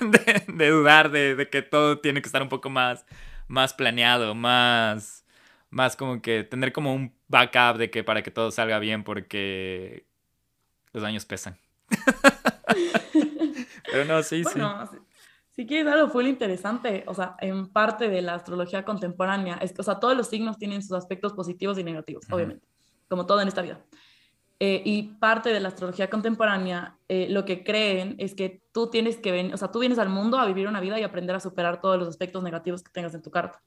[0.46, 3.06] de, dudar de, que todo tiene que estar un poco más,
[3.54, 5.24] más planeado, más,
[5.70, 10.06] más como que tener como un backup de que para que todo salga bien, porque
[10.92, 11.56] los años pesan.
[13.90, 14.98] Pero no, sí, bueno, sí.
[15.52, 19.84] Si quieres algo fue interesante, o sea, en parte de la astrología contemporánea, es, o
[19.84, 22.66] sea, todos los signos tienen sus aspectos positivos y negativos, obviamente,
[23.08, 23.80] como todo en esta vida.
[24.60, 29.16] Eh, y parte de la astrología contemporánea, eh, lo que creen es que tú tienes
[29.18, 31.40] que venir, o sea, tú vienes al mundo a vivir una vida y aprender a
[31.40, 33.62] superar todos los aspectos negativos que tengas en tu carta.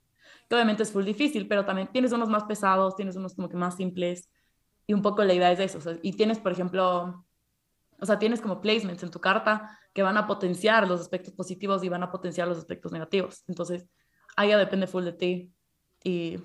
[0.48, 3.58] Que obviamente es full difícil, pero también tienes unos más pesados, tienes unos como que
[3.58, 4.30] más simples,
[4.88, 5.92] y un poco la idea es eso.
[6.02, 7.26] y tienes, por ejemplo,
[8.00, 11.84] o sea, tienes como placements en tu carta que van a potenciar los aspectos positivos
[11.84, 13.44] y van a potenciar los aspectos negativos.
[13.48, 13.86] Entonces,
[14.36, 15.54] ahí ya depende full de ti.
[16.04, 16.40] Y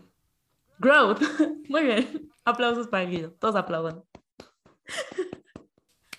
[0.79, 1.21] growth.
[1.69, 2.31] Muy bien.
[2.45, 3.33] Aplausos para Guido.
[3.33, 4.03] Todos aplaudan.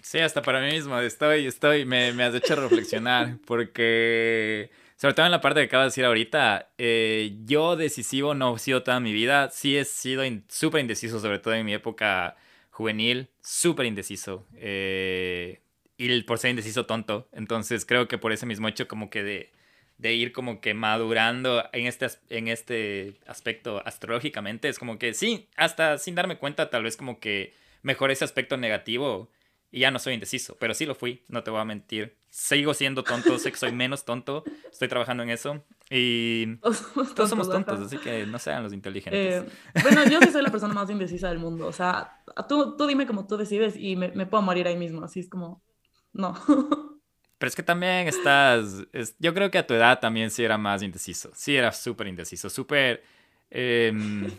[0.01, 0.99] Sí, hasta para mí mismo.
[0.99, 4.69] Estoy, estoy, me, me has hecho reflexionar porque
[5.03, 8.59] sobre todo en la parte que acabas de decir ahorita, eh, yo decisivo no he
[8.59, 12.37] sido toda mi vida, sí he sido súper indeciso, sobre todo en mi época
[12.69, 14.45] juvenil, súper indeciso.
[14.55, 15.59] Eh,
[15.97, 17.27] y por ser indeciso tonto.
[17.33, 19.51] Entonces creo que por ese mismo hecho como que de,
[19.97, 25.49] de ir como que madurando en este, en este aspecto astrológicamente, es como que sí,
[25.57, 29.29] hasta sin darme cuenta tal vez como que mejor ese aspecto negativo
[29.73, 32.15] y ya no soy indeciso, pero sí lo fui, no te voy a mentir.
[32.29, 35.63] Sigo siendo tonto, sé que soy menos tonto, estoy trabajando en eso.
[35.89, 36.57] Y
[37.15, 39.43] todos somos tontos, así que no sean los inteligentes.
[39.43, 39.49] Eh,
[39.81, 41.67] bueno, yo sí soy la persona más indecisa del mundo.
[41.67, 45.03] O sea, tú, tú dime como tú decides y me, me puedo morir ahí mismo.
[45.03, 45.63] Así es como,
[46.11, 46.35] no.
[47.39, 48.85] Pero es que también estás,
[49.19, 52.49] yo creo que a tu edad también sí era más indeciso, sí era súper indeciso,
[52.49, 53.03] súper...
[53.49, 54.31] Em,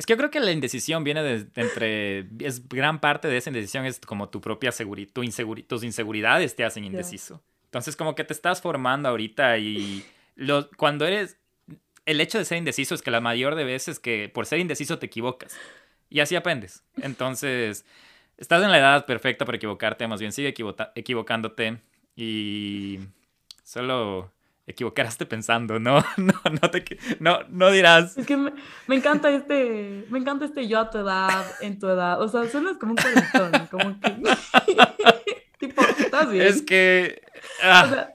[0.00, 3.50] es que yo creo que la indecisión viene de, entre, es gran parte de esa
[3.50, 5.22] indecisión es como tu propia seguridad, tu
[5.68, 7.42] tus inseguridades te hacen indeciso.
[7.66, 10.02] Entonces como que te estás formando ahorita y
[10.36, 11.36] lo, cuando eres,
[12.06, 14.98] el hecho de ser indeciso es que la mayor de veces que por ser indeciso
[14.98, 15.54] te equivocas
[16.08, 16.82] y así aprendes.
[17.02, 17.84] Entonces,
[18.38, 20.54] estás en la edad perfecta para equivocarte, más bien sigue
[20.94, 21.78] equivocándote
[22.16, 23.00] y
[23.64, 24.32] solo
[24.70, 28.16] equivocaraste pensando, no, no, no te, no, no dirás.
[28.16, 28.52] Es que me,
[28.88, 32.76] encanta este, me encanta este yo a tu edad, en tu edad, o sea, suenas
[32.78, 34.10] como un corazón, como que,
[35.58, 36.46] tipo, ¿estás bien?
[36.46, 37.22] Es que,
[37.62, 38.08] ah.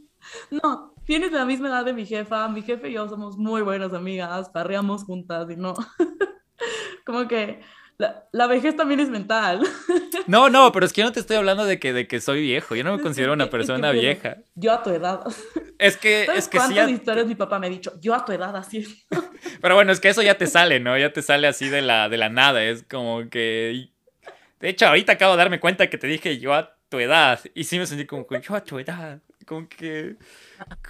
[0.50, 3.92] no, tienes la misma edad de mi jefa, mi jefe y yo somos muy buenas
[3.92, 5.74] amigas, parreamos juntas y no,
[7.04, 7.60] como que
[7.98, 9.60] la, vejez también es mental.
[10.26, 12.42] No, no, pero es que yo no te estoy hablando de que, de que soy
[12.42, 12.74] viejo.
[12.74, 14.38] Yo no me considero una persona vieja.
[14.56, 15.20] Yo a tu edad.
[15.78, 17.92] Es que, es que ¿Cuántas historias mi papá me ha dicho?
[18.00, 19.04] Yo a tu edad así.
[19.60, 20.98] Pero bueno, es que eso ya te sale, ¿no?
[20.98, 22.64] Ya te sale así de la, de la nada.
[22.64, 23.90] Es como que.
[24.58, 27.38] De hecho, ahorita acabo de darme cuenta que te dije yo a tu edad.
[27.54, 29.20] Y sí me sentí como que yo a tu edad.
[29.46, 30.16] Como que.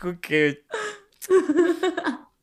[0.00, 0.64] Como que.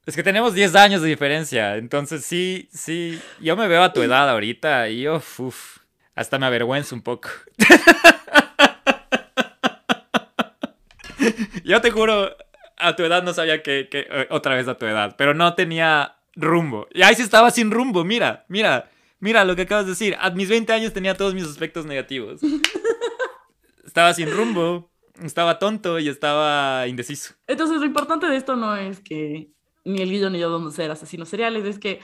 [0.06, 4.02] Es que tenemos 10 años de diferencia, entonces sí, sí, yo me veo a tu
[4.02, 5.78] edad ahorita y yo, uff,
[6.14, 7.30] hasta me avergüenzo un poco.
[11.64, 12.36] yo te juro,
[12.78, 15.56] a tu edad no sabía que, que, eh, otra vez a tu edad, pero no
[15.56, 16.86] tenía rumbo.
[16.94, 20.18] Y ahí sí estaba sin rumbo, mira, mira, mira lo que acabas de decir.
[20.20, 22.42] A mis 20 años tenía todos mis aspectos negativos.
[23.86, 27.36] Estaba sin rumbo, estaba tonto y estaba indeciso.
[27.46, 29.54] Entonces lo importante de esto no es que
[29.84, 32.02] ni el Guillo ni yo vamos a ser asesinos seriales, es que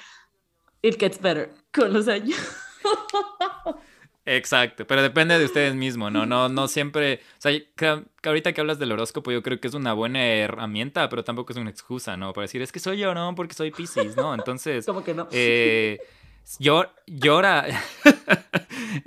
[0.81, 2.37] it gets better con los años.
[4.25, 6.25] Exacto, pero depende de ustedes mismos, ¿no?
[6.25, 9.73] No, no siempre, o sea, que, ahorita que hablas del horóscopo yo creo que es
[9.73, 12.31] una buena herramienta, pero tampoco es una excusa, ¿no?
[12.33, 13.33] Para decir, es que soy yo, ¿no?
[13.33, 14.35] Porque soy Pisces, ¿no?
[14.35, 14.85] Entonces...
[14.85, 15.27] ¿Cómo que no?
[15.31, 15.99] Eh,
[16.59, 16.93] llora,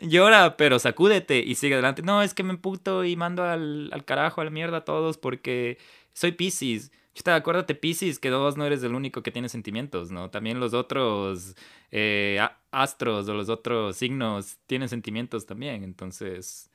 [0.00, 2.02] llora, pero sacúdete y sigue adelante.
[2.02, 5.18] No, es que me emputo y mando al, al carajo, a la mierda a todos
[5.18, 5.78] porque
[6.14, 6.90] soy Pisces.
[7.26, 10.30] Acuérdate, Pisces, que vos no eres el único que tiene sentimientos, ¿no?
[10.30, 11.54] También los otros
[11.90, 15.84] eh, astros o los otros signos tienen sentimientos también.
[15.84, 16.70] Entonces,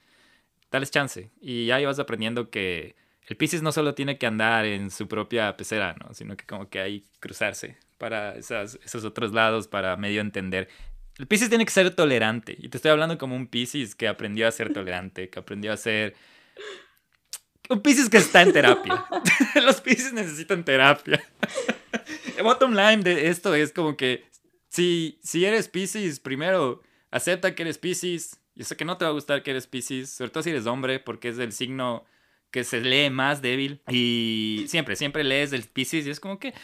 [0.70, 1.30] dales chance.
[1.40, 2.94] Y ya vas aprendiendo que
[3.26, 6.14] el Pisces no solo tiene que andar en su propia pecera, ¿no?
[6.14, 10.68] Sino que como que hay cruzarse para esos otros lados, para medio entender.
[11.18, 12.56] El Pisces tiene que ser tolerante.
[12.58, 15.76] Y te estoy hablando como un Pisces que aprendió a ser tolerante, que aprendió a
[15.76, 16.14] ser
[17.68, 19.04] un Pisces que está en terapia.
[19.62, 21.22] Los Pisces necesitan terapia.
[22.36, 24.24] El bottom line de esto es como que
[24.68, 28.40] si, si eres Pisces, primero acepta que eres Pisces.
[28.54, 30.66] Yo sé que no te va a gustar que eres Pisces, sobre todo si eres
[30.66, 32.04] hombre, porque es el signo
[32.50, 33.82] que se lee más débil.
[33.88, 36.54] Y siempre, siempre lees el Pisces y es como que,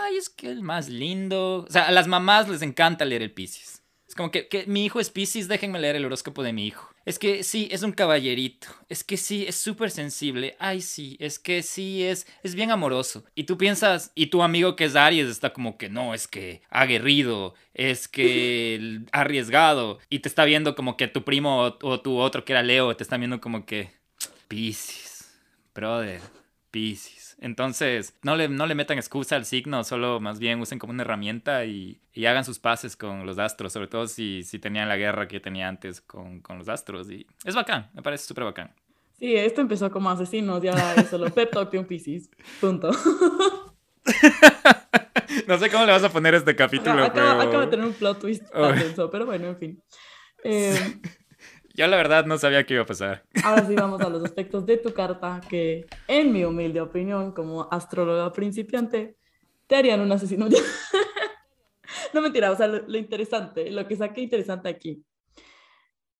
[0.00, 1.64] ay, es que el más lindo.
[1.68, 3.82] O sea, a las mamás les encanta leer el Pisces.
[4.06, 6.91] Es como que, que mi hijo es Pisces, déjenme leer el horóscopo de mi hijo.
[7.04, 8.68] Es que sí, es un caballerito.
[8.88, 10.56] Es que sí, es súper sensible.
[10.58, 13.24] Ay, sí, es que sí, es, es bien amoroso.
[13.34, 16.62] Y tú piensas, y tu amigo que es Aries está como que no, es que
[16.70, 19.98] aguerrido, es que arriesgado.
[20.08, 22.96] Y te está viendo como que tu primo o, o tu otro que era Leo,
[22.96, 23.90] te está viendo como que
[24.48, 25.32] Pisces,
[25.74, 26.20] brother,
[26.70, 27.21] Pisces.
[27.42, 31.02] Entonces, no le, no le metan excusa al signo, solo más bien usen como una
[31.02, 35.26] herramienta y, hagan sus pases con los astros, sobre todo si, si tenían la guerra
[35.26, 37.10] que tenía antes con, los astros.
[37.10, 38.72] Y es bacán, me parece súper bacán.
[39.18, 42.92] Sí, esto empezó como asesinos, ya es solo pep talk de un Pisces, punto.
[45.48, 48.44] no sé cómo le vas a poner este capítulo, acaba, de tener un plot twist
[49.10, 49.82] pero bueno, en fin.
[50.44, 50.74] Eh,
[51.74, 53.24] yo la verdad no sabía qué iba a pasar.
[53.44, 57.68] Ahora sí vamos a los aspectos de tu carta que, en mi humilde opinión, como
[57.70, 59.16] astróloga principiante,
[59.66, 60.48] te harían un asesino.
[62.14, 65.02] no mentira, o sea, lo, interesante, lo que saqué interesante aquí.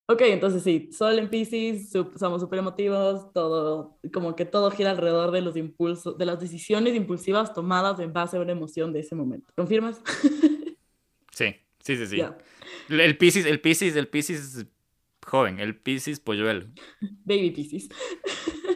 [0.05, 5.31] Ok, entonces sí, Sol en Pisces, somos súper emotivos, todo, como que todo gira alrededor
[5.31, 9.15] de los impulsos, de las decisiones impulsivas tomadas en base a una emoción de ese
[9.15, 9.53] momento.
[9.55, 10.01] ¿Confirmas?
[11.31, 12.21] sí, sí, sí, sí.
[12.89, 14.65] El Pisces, el Pisces, el Pisces
[15.23, 16.65] joven, el Pisces polluelo.
[17.25, 17.89] Baby Pisces.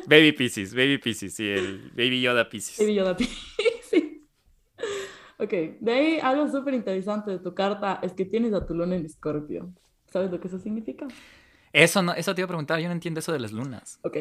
[0.07, 2.79] Baby Pisces, Baby Pisces, sí, el Baby Yoda Pisces.
[2.79, 3.41] Baby Yoda Pisces.
[5.37, 8.95] ok, de ahí algo súper interesante de tu carta es que tienes a tu luna
[8.95, 9.73] en Escorpio.
[10.07, 11.07] ¿Sabes lo que eso significa?
[11.73, 13.99] Eso, no, eso te iba a preguntar, yo no entiendo eso de las lunas.
[14.03, 14.17] Ok,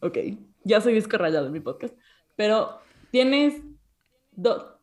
[0.00, 0.18] ok.
[0.64, 1.94] Ya soy disco rayado en mi podcast.
[2.36, 2.80] Pero
[3.10, 3.62] tienes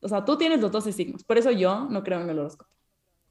[0.01, 2.69] o sea, tú tienes los 12 signos, por eso yo no creo en el horóscopo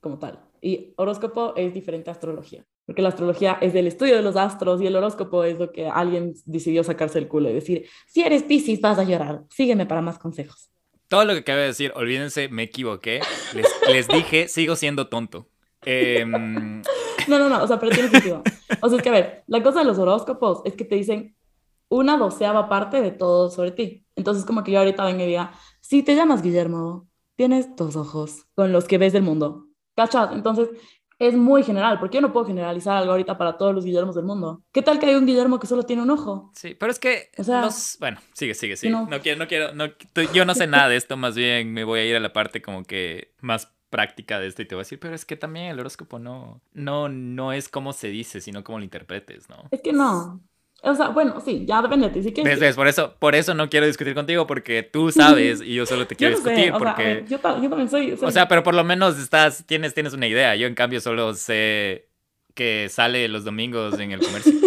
[0.01, 0.41] como tal.
[0.67, 4.83] Y horóscopo es diferente a astrología, porque la astrología es del estudio de los astros
[4.83, 8.43] y el horóscopo es lo que alguien decidió sacarse el culo y decir, si eres
[8.43, 10.69] Piscis vas a llorar, sígueme para más consejos.
[11.07, 13.21] Todo lo que acabo de decir, olvídense, me equivoqué,
[13.55, 15.49] les, les dije, sigo siendo tonto.
[15.83, 16.33] Em,
[17.29, 18.43] no, no, no, o sea, pero tiene sentido.
[18.83, 21.37] O sea, es que a ver, la cosa de los horóscopos es que te dicen
[21.89, 24.05] una doceava parte de todo sobre ti.
[24.17, 28.47] Entonces, como que yo ahorita vengo y diga, si te llamas Guillermo, tienes dos ojos
[28.57, 29.66] con los que ves el mundo.
[29.97, 30.31] ¿Cachas?
[30.33, 30.69] Entonces,
[31.19, 34.25] es muy general, porque yo no puedo generalizar algo ahorita para todos los Guillermos del
[34.25, 34.63] mundo.
[34.73, 36.53] ¿Qué tal que hay un Guillermo que solo tiene un ojo?
[36.55, 37.31] Sí, pero es que
[37.99, 38.93] Bueno, sigue, sigue, sigue.
[38.93, 39.73] No, quiero, no quiero,
[40.35, 42.61] yo no sé nada de esto, más bien me voy a ir a la parte
[42.61, 45.67] como que más práctica de esto y te voy a decir, pero es que también
[45.67, 49.69] el horóscopo no, no, no es como se dice, sino como lo interpretes, ¿no?
[49.71, 50.41] Es que no.
[50.87, 52.43] O sea, bueno, sí, ya depende de ti.
[52.43, 56.07] ¿Ves, Por, eso, por eso no quiero discutir contigo, porque tú sabes y yo solo
[56.07, 56.73] te quiero discutir.
[56.73, 57.25] porque...
[57.29, 60.55] yo, también soy, O sea, pero por lo menos estás, tienes, tienes una idea.
[60.55, 62.07] Yo, en cambio, solo sé
[62.55, 64.53] que sale los domingos en el comercio.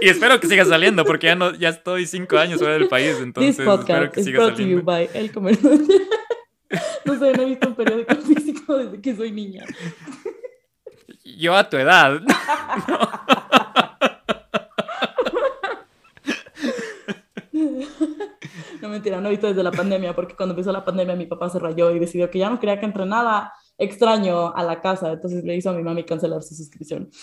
[0.00, 3.18] y espero que siga saliendo, porque ya, no, ya estoy cinco años fuera del país,
[3.22, 4.96] entonces espero que siga saliendo.
[5.14, 5.70] el comercio.
[7.04, 9.64] no sé, no he visto un periódico físico desde que soy niña
[11.36, 12.20] yo a tu edad.
[12.88, 12.98] No.
[18.90, 21.58] mentira, no he visto desde la pandemia, porque cuando empezó la pandemia mi papá se
[21.58, 25.44] rayó y decidió que ya no quería que entre nada extraño a la casa, entonces
[25.44, 27.10] le hizo a mi mami cancelar su suscripción.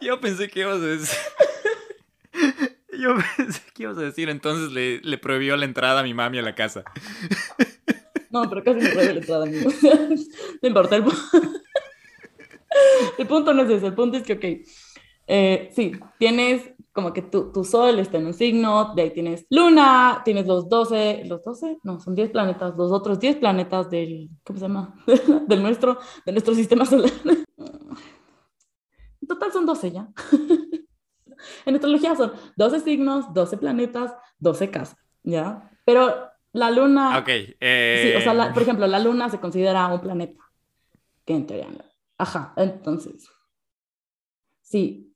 [0.00, 1.18] Yo, pensé que ibas a decir...
[2.96, 6.38] Yo pensé que ibas a decir, entonces le, le prohibió la entrada a mi mami
[6.38, 6.84] a la casa.
[8.34, 9.70] No, pero casi me trae la entrada, amigo.
[10.62, 10.96] no importa.
[10.96, 11.04] El,
[13.18, 13.86] el, punto no es ese.
[13.86, 14.66] El punto es que, ok,
[15.28, 19.46] eh, sí, tienes como que tu, tu, sol está en un signo, de ahí tienes
[19.50, 21.78] luna, tienes los 12, ¿los 12?
[21.84, 24.96] No, son 10 planetas, los otros 10 planetas del, ¿cómo se llama?
[25.46, 27.12] del nuestro, de nuestro sistema solar.
[29.20, 30.08] En total son 12 ya.
[31.66, 35.70] en astrología son 12 signos, 12 planetas, 12 casas, ¿ya?
[35.84, 37.18] Pero la luna.
[37.18, 37.28] Ok.
[37.28, 40.40] Sí, o sea, por ejemplo, la luna se considera un planeta.
[41.24, 41.68] Que en teoría.
[42.16, 43.28] Ajá, entonces.
[44.62, 45.12] Sí.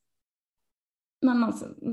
[1.20, 1.48] No, no,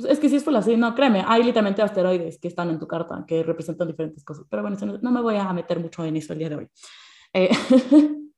[0.08, 2.88] es que si es por así, no, créeme, hay literalmente asteroides que están en tu
[2.88, 4.46] carta que representan diferentes cosas.
[4.50, 6.68] Pero bueno, no me voy a meter mucho en eso el día de hoy.
[7.34, 7.50] Eh,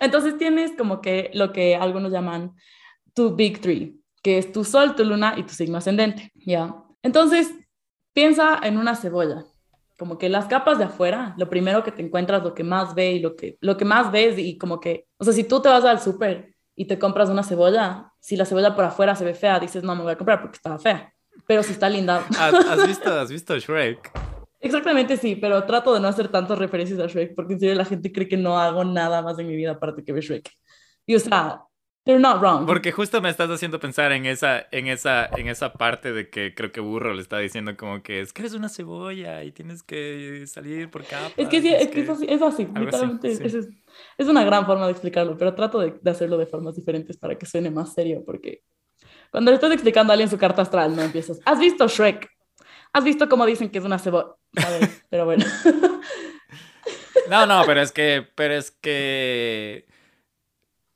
[0.00, 2.54] entonces tienes como que lo que algunos llaman
[3.14, 6.74] tu Big Three, que es tu Sol, tu Luna y tu signo ascendente, ¿ya?
[7.02, 7.52] Entonces,
[8.12, 9.46] piensa en una cebolla,
[9.96, 13.12] como que las capas de afuera, lo primero que te encuentras, lo que más ve
[13.12, 15.68] y lo que, lo que más ves y como que, o sea, si tú te
[15.68, 19.34] vas al súper y te compras una cebolla, si la cebolla por afuera se ve
[19.34, 21.12] fea, dices, no, me voy a comprar porque está fea,
[21.46, 22.26] pero si está linda.
[22.38, 24.12] ¿Has, visto, ¿Has visto Shrek?
[24.60, 27.84] Exactamente, sí, pero trato de no hacer tantas referencias a Shrek porque en serio la
[27.84, 30.50] gente cree que no hago nada más en mi vida aparte que ver Shrek.
[31.06, 31.62] Y o sea,
[32.06, 32.66] They're not wrong.
[32.66, 36.54] Porque justo me estás haciendo pensar en esa, en esa, en esa parte de que
[36.54, 39.82] creo que Burro le está diciendo como que es que eres una cebolla y tienes
[39.82, 41.32] que salir por capas.
[41.36, 43.32] Es que sí, es, que, es así, es así literalmente.
[43.32, 43.54] Es,
[44.18, 47.36] es, una gran forma de explicarlo, pero trato de, de, hacerlo de formas diferentes para
[47.36, 48.62] que suene más serio, porque
[49.32, 52.30] cuando le estás explicando a alguien su carta astral, no empiezas, ¿has visto Shrek?
[52.92, 54.36] ¿Has visto cómo dicen que es una cebolla?
[55.10, 55.44] Pero bueno.
[57.28, 59.86] No, no, pero es que, pero es que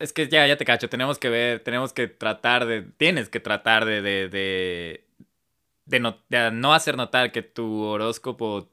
[0.01, 3.39] es que ya, ya te cacho, tenemos que ver, tenemos que tratar de, tienes que
[3.39, 5.05] tratar de, de, de,
[5.85, 8.69] de, no, de no hacer notar que tu horóscopo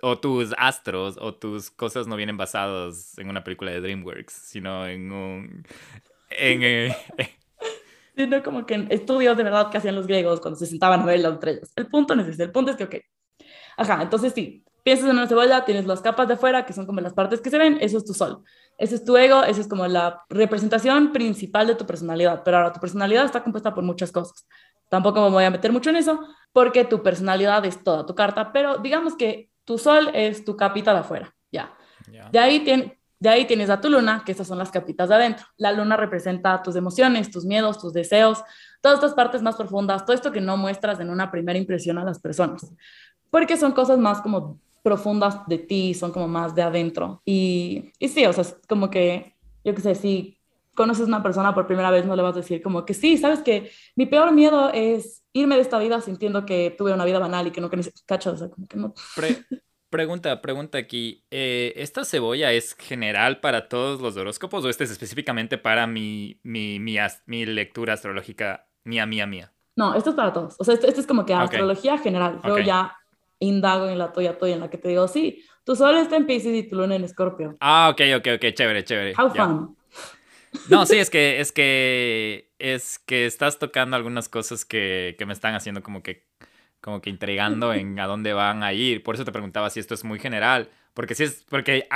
[0.00, 4.86] o tus astros o tus cosas no vienen basados en una película de DreamWorks, sino
[4.86, 5.66] en un...
[6.30, 6.96] En, eh,
[8.16, 11.06] sino como que en estudios de verdad que hacían los griegos cuando se sentaban a
[11.06, 11.72] ver las estrellas.
[11.74, 12.94] El punto no es ese, el punto es que, ok,
[13.76, 17.00] ajá, entonces sí, piensas en una cebolla, tienes las capas de afuera, que son como
[17.00, 18.44] las partes que se ven, eso es tu sol.
[18.78, 22.42] Ese es tu ego, esa es como la representación principal de tu personalidad.
[22.44, 24.46] Pero ahora tu personalidad está compuesta por muchas cosas.
[24.88, 26.20] Tampoco me voy a meter mucho en eso,
[26.52, 30.94] porque tu personalidad es toda tu carta, pero digamos que tu sol es tu capita
[30.94, 31.74] de afuera, ya.
[32.32, 32.64] De, ahí
[33.20, 35.44] de ahí tienes a tu luna, que estas son las capitas de adentro.
[35.58, 38.42] La luna representa tus emociones, tus miedos, tus deseos,
[38.80, 42.04] todas estas partes más profundas, todo esto que no muestras en una primera impresión a
[42.04, 42.72] las personas,
[43.30, 47.22] porque son cosas más como profundas de ti, son como más de adentro.
[47.24, 50.38] Y, y sí, o sea, es como que, yo qué sé, si
[50.74, 53.18] conoces a una persona por primera vez, no le vas a decir como que sí,
[53.18, 57.18] sabes que mi peor miedo es irme de esta vida sintiendo que tuve una vida
[57.18, 57.68] banal y que no
[58.06, 58.94] cacho, o sea, como que no.
[59.90, 61.24] pregunta, pregunta aquí.
[61.30, 66.40] Eh, ¿Esta cebolla es general para todos los horóscopos o este es específicamente para mi,
[66.44, 69.52] mi, mi, mi lectura astrológica mía, mía, mía?
[69.74, 70.56] No, esto es para todos.
[70.58, 72.40] O sea, esto, es como que astrología general.
[72.42, 72.96] Luego ya
[73.40, 76.26] indago en la tuya, tuya, en la que te digo, sí, tu sol está en
[76.26, 77.56] Pisces y tu luna en Escorpio.
[77.60, 79.14] Ah, ok, ok, ok, chévere, chévere.
[79.18, 79.76] How fun.
[80.68, 85.32] No, sí, es que, es que, es que estás tocando algunas cosas que, que me
[85.32, 86.26] están haciendo como que,
[86.80, 89.02] como que intrigando en a dónde van a ir.
[89.02, 90.70] Por eso te preguntaba si esto es muy general.
[90.98, 91.86] Porque si es, porque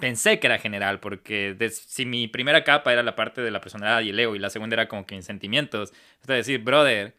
[0.00, 4.00] pensé que era general, porque si mi primera capa era la parte de la personalidad
[4.00, 7.14] y el ego, y la segunda era como que mis sentimientos, es decir, brother,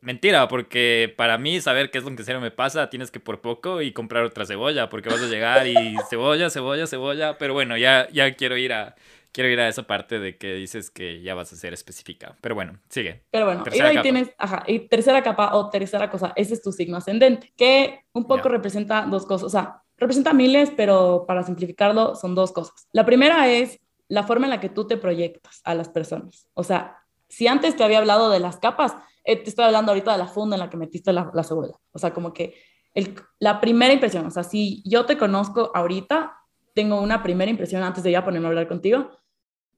[0.00, 3.40] mentira, porque para mí saber qué es lo que serio me pasa, tienes que por
[3.40, 7.76] poco y comprar otra cebolla, porque vas a llegar y cebolla, cebolla, cebolla, pero bueno,
[7.76, 8.96] ya, ya quiero ir a,
[9.32, 12.36] quiero ir a esa parte de que dices que ya vas a ser específica.
[12.40, 13.22] Pero bueno, sigue.
[13.30, 16.72] Pero bueno, y ahí tienes, ajá, y tercera capa o tercera cosa, ese es tu
[16.72, 22.16] signo ascendente, que un poco representa dos cosas, o sea, representa miles, pero para simplificarlo
[22.16, 22.88] son dos cosas.
[22.92, 23.78] La primera es
[24.08, 26.48] la forma en la que tú te proyectas a las personas.
[26.54, 26.98] O sea,
[27.28, 30.26] si antes te había hablado de las capas, eh, te estoy hablando ahorita de la
[30.26, 31.74] funda en la que metiste la, la cebolla.
[31.92, 32.54] O sea, como que
[32.94, 36.36] el, la primera impresión, o sea, si yo te conozco ahorita,
[36.74, 39.10] tengo una primera impresión antes de ya ponerme a hablar contigo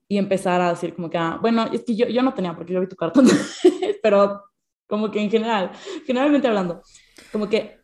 [0.09, 2.73] y empezar a decir como que, ah, bueno, es que yo, yo no tenía porque
[2.73, 3.27] yo vi tu cartón,
[4.03, 4.43] pero
[4.87, 5.73] como que en general,
[6.07, 6.83] generalmente hablando,
[7.31, 7.81] como que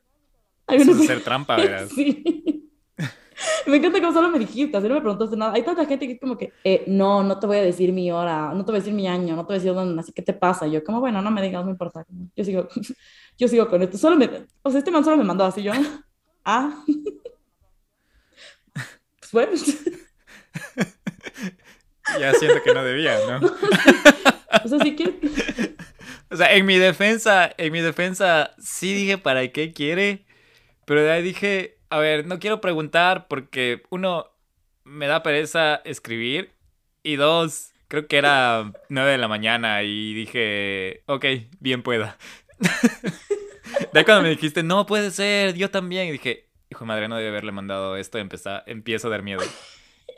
[0.67, 0.95] hay una...
[0.95, 1.89] ser trampa, ¿verdad?
[1.89, 2.68] sí.
[3.67, 5.53] Me encanta como solo me dijiste, así no me preguntaste nada.
[5.53, 8.11] Hay tanta gente que es como que, eh, no, no te voy a decir mi
[8.11, 10.13] hora, no te voy a decir mi año, no te voy a decir dónde así
[10.13, 10.67] ¿qué te pasa?
[10.67, 12.05] Y yo, como, bueno, no me digas, no importa.
[12.37, 12.69] Yo sigo,
[13.39, 13.99] yo sigo con esto.
[13.99, 14.29] Solo me,
[14.63, 15.73] o sea, este man solo me mandó así, yo,
[16.45, 16.85] ah.
[19.21, 19.53] pues bueno.
[22.19, 23.47] ya siento que no debía, ¿no?
[24.65, 25.77] o sea, sí que...
[26.31, 30.27] O sea, en mi defensa, en mi defensa, sí dije, ¿para qué quiere?
[30.85, 34.31] Pero de ahí dije, a ver, no quiero preguntar porque uno,
[34.85, 36.53] me da pereza escribir
[37.03, 41.25] y dos, creo que era nueve de la mañana y dije, ok,
[41.61, 42.19] bien pueda.
[43.93, 47.09] de ahí cuando me dijiste, no puede ser, yo también, y dije, hijo de madre,
[47.09, 49.43] no debe haberle mandado esto, empezó, empiezo a dar miedo.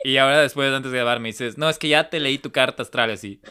[0.03, 2.51] Y ahora después, antes de grabar, me dices, no, es que ya te leí tu
[2.51, 3.41] carta astral así.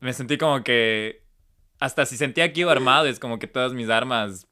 [0.00, 1.22] Me sentí como que,
[1.78, 4.46] hasta si sentía que iba armado, es como que todas mis armas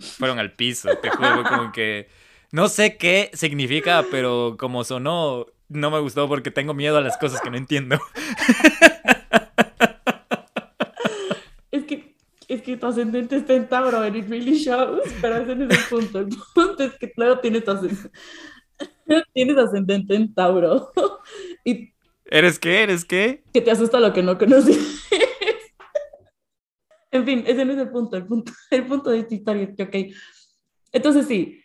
[0.00, 0.88] fueron al piso.
[1.00, 2.08] Te juro, como que
[2.52, 7.16] no sé qué significa, pero como sonó, no me gustó porque tengo miedo a las
[7.16, 7.98] cosas que no entiendo.
[11.70, 12.16] Es que,
[12.48, 15.78] es que tu ascendente está en Tauro, and it really shows, pero ese no es
[15.78, 16.18] el punto.
[16.18, 18.10] El punto es que, claro, tienes ascendente,
[19.32, 20.90] tienes ascendente en Tauro.
[21.64, 21.92] Y
[22.30, 22.84] ¿Eres qué?
[22.84, 23.42] ¿Eres qué?
[23.52, 25.04] Que te asusta lo que no conoces.
[27.10, 28.16] En fin, ese no es el punto.
[28.16, 30.14] El punto, el punto de esta historia es que, ok.
[30.92, 31.62] Entonces, sí,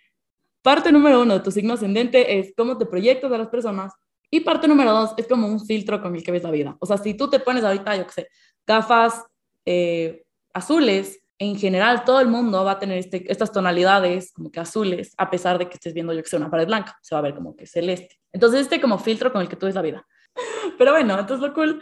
[0.61, 3.93] parte número uno de tu signo ascendente es cómo te proyectas a las personas.
[4.31, 6.75] Y parte número dos es como un filtro con el que ves la vida.
[6.79, 8.27] O sea, si tú te pones ahorita, yo qué sé,
[8.65, 9.23] gafas
[9.65, 14.59] eh, azules, en general todo el mundo va a tener este, estas tonalidades como que
[14.59, 17.19] azules, a pesar de que estés viendo, yo que sé, una pared blanca, se va
[17.19, 18.19] a ver como que celeste.
[18.31, 20.05] Entonces, este como filtro con el que tú ves la vida.
[20.77, 21.81] Pero bueno, entonces lo cool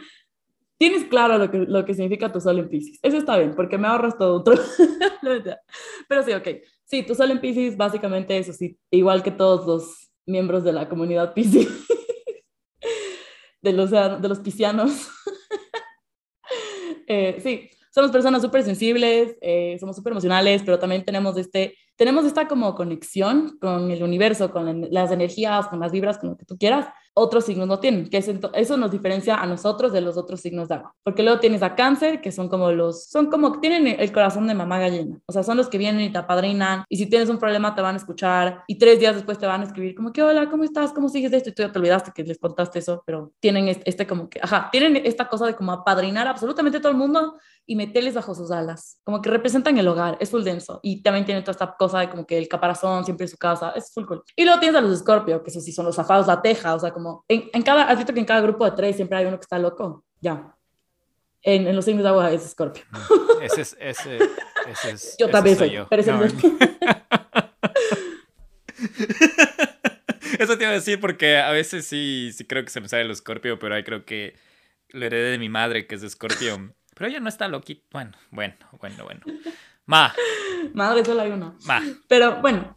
[0.78, 2.98] tienes claro lo que, lo que significa tu sol en Pisces.
[3.02, 4.54] Eso está bien, porque me ahorras todo otro.
[6.08, 6.48] Pero sí, ok.
[6.84, 10.88] Sí, tu sol en Pisces básicamente es así, igual que todos los miembros de la
[10.88, 11.68] comunidad Pisces,
[13.62, 15.08] de los, de los piscianos.
[17.06, 22.24] eh, sí, somos personas súper sensibles, eh, somos súper emocionales, pero también tenemos, este, tenemos
[22.24, 26.44] esta como conexión con el universo, con las energías, con las vibras, con lo que
[26.44, 30.40] tú quieras otros signos no tienen, que eso nos diferencia a nosotros de los otros
[30.40, 30.94] signos de agua.
[31.02, 34.54] Porque luego tienes a cáncer, que son como los, son como, tienen el corazón de
[34.54, 37.38] mamá gallina, o sea, son los que vienen y te apadrinan, y si tienes un
[37.38, 40.22] problema te van a escuchar, y tres días después te van a escribir como que,
[40.22, 40.92] hola, ¿cómo estás?
[40.92, 41.50] ¿Cómo sigues esto?
[41.50, 44.40] Y tú ya te olvidaste que les contaste eso, pero tienen este, este como que,
[44.42, 47.36] ajá, tienen esta cosa de como apadrinar absolutamente todo el mundo
[47.66, 51.24] y meterles bajo sus alas, como que representan el hogar, es full denso, y también
[51.24, 54.04] tienen toda esta cosa de como que el caparazón siempre en su casa, es full
[54.04, 54.22] cool.
[54.36, 56.78] Y luego tienes a los escorpio, que eso sí son los zafados, la teja, o
[56.78, 59.26] sea, como en, en cada, has visto que en cada grupo de tres siempre hay
[59.26, 60.54] uno que está loco, ya.
[61.42, 62.84] En, en los signos de agua es Scorpio.
[62.90, 64.18] Mm, ese es, ese,
[64.66, 65.86] ese es Yo también soy, yo.
[65.90, 66.24] pero no,
[70.38, 73.02] Eso te iba a decir porque a veces sí, sí creo que se me sale
[73.02, 74.36] el Scorpio, pero ahí creo que
[74.88, 76.74] lo heredé de mi madre, que es de Scorpio.
[76.94, 77.82] Pero ella no está loquita.
[77.92, 79.20] Bueno, bueno, bueno, bueno.
[79.86, 80.14] Ma.
[80.72, 81.56] Madre solo hay uno.
[81.66, 81.82] Ma.
[82.08, 82.76] Pero bueno,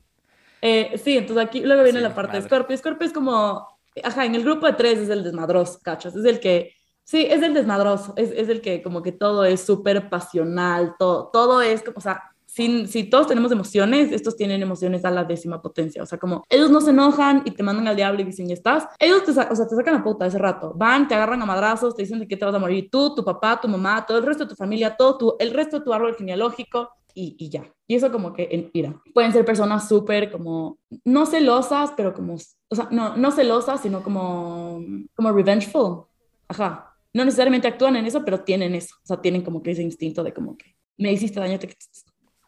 [0.61, 2.75] eh, sí, entonces aquí luego viene la parte de Scorpio.
[2.77, 6.15] Scorpio es como ajá, en el grupo de tres es el desmadroso, ¿cachas?
[6.15, 6.73] Es el que,
[7.03, 11.29] sí, es el desmadroso, es, es el que como que todo es súper pasional, todo,
[11.31, 12.21] todo es como, o sea,
[12.57, 16.01] si, si todos tenemos emociones, estos tienen emociones a la décima potencia.
[16.01, 18.55] O sea, como ellos no se enojan y te mandan al diablo y dicen, ya
[18.55, 18.87] estás.
[18.97, 20.73] Ellos te, o sea, te sacan la puta ese rato.
[20.75, 23.23] Van, te agarran a madrazos, te dicen de qué te vas a morir tú, tu
[23.23, 25.93] papá, tu mamá, todo el resto de tu familia, todo tu, el resto de tu
[25.93, 26.89] árbol genealógico.
[27.13, 27.63] Y, y, ya.
[27.85, 28.99] Y eso como que en ira.
[29.13, 32.37] Pueden ser personas súper como, no celosas, pero como,
[32.69, 34.83] o sea, no, no celosas, sino como,
[35.15, 36.05] como revengeful.
[36.47, 36.95] Ajá.
[37.13, 38.95] No necesariamente actúan en eso, pero tienen eso.
[39.03, 41.57] O sea, tienen como que ese instinto de como que me hiciste daño.
[41.59, 41.75] Te...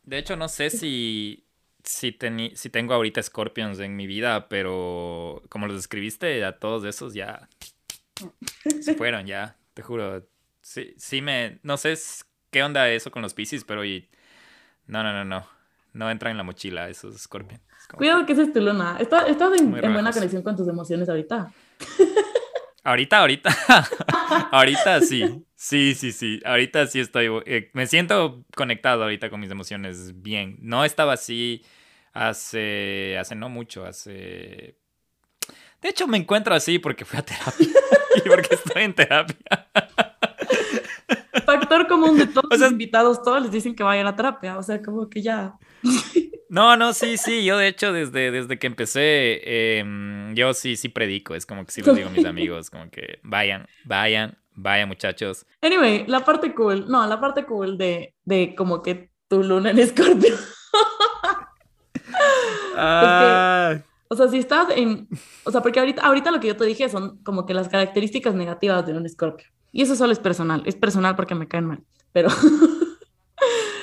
[0.04, 1.48] De hecho, no sé si,
[1.84, 2.18] si,
[2.54, 7.50] si tengo ahorita Scorpions en mi vida, pero como los describiste, a todos esos ya
[8.82, 10.28] se fueron, ya, te juro.
[10.62, 11.60] Sí, sí me...
[11.64, 11.98] No sé
[12.52, 13.82] qué onda eso con los Pisces, pero
[14.88, 15.48] no, no, no, no.
[15.94, 17.64] No entra en la mochila esos Scorpions.
[17.96, 18.98] Cuidado que esa es tu luna.
[19.00, 21.52] ¿Estás, en, en buena conexión con tus emociones ahorita?
[22.84, 23.50] Ahorita, ahorita.
[24.52, 25.46] ahorita sí.
[25.56, 26.40] Sí, sí, sí.
[26.46, 27.28] Ahorita sí estoy.
[27.46, 30.58] Eh, me siento conectado ahorita con mis emociones bien.
[30.62, 31.64] No estaba así
[32.14, 33.18] hace.
[33.18, 34.78] hace no mucho, hace.
[35.82, 37.68] De hecho, me encuentro así porque fui a terapia.
[38.26, 39.38] y porque estoy en terapia.
[41.46, 44.58] Factor común de todos los invitados, todos les dicen que vayan a terapia.
[44.58, 45.58] O sea, como que ya.
[46.50, 47.46] No, no, sí, sí.
[47.46, 51.36] Yo, de hecho, desde, desde que empecé, em, yo sí, sí predico.
[51.36, 55.46] Es como que sí les digo a mis amigos, como que vayan, vayan, vayan, muchachos.
[55.62, 59.80] Anyway, la parte cool, no, la parte cool de, de como que tu luna en
[59.80, 60.36] escorpio.
[62.76, 63.78] ah.
[64.08, 65.08] o sea, si estás en.
[65.44, 68.34] O sea, porque ahorita, ahorita lo que yo te dije son como que las características
[68.34, 69.48] negativas de un escorpio.
[69.72, 70.64] Y eso solo es personal.
[70.66, 71.84] Es personal porque me caen mal.
[72.12, 72.30] Pero.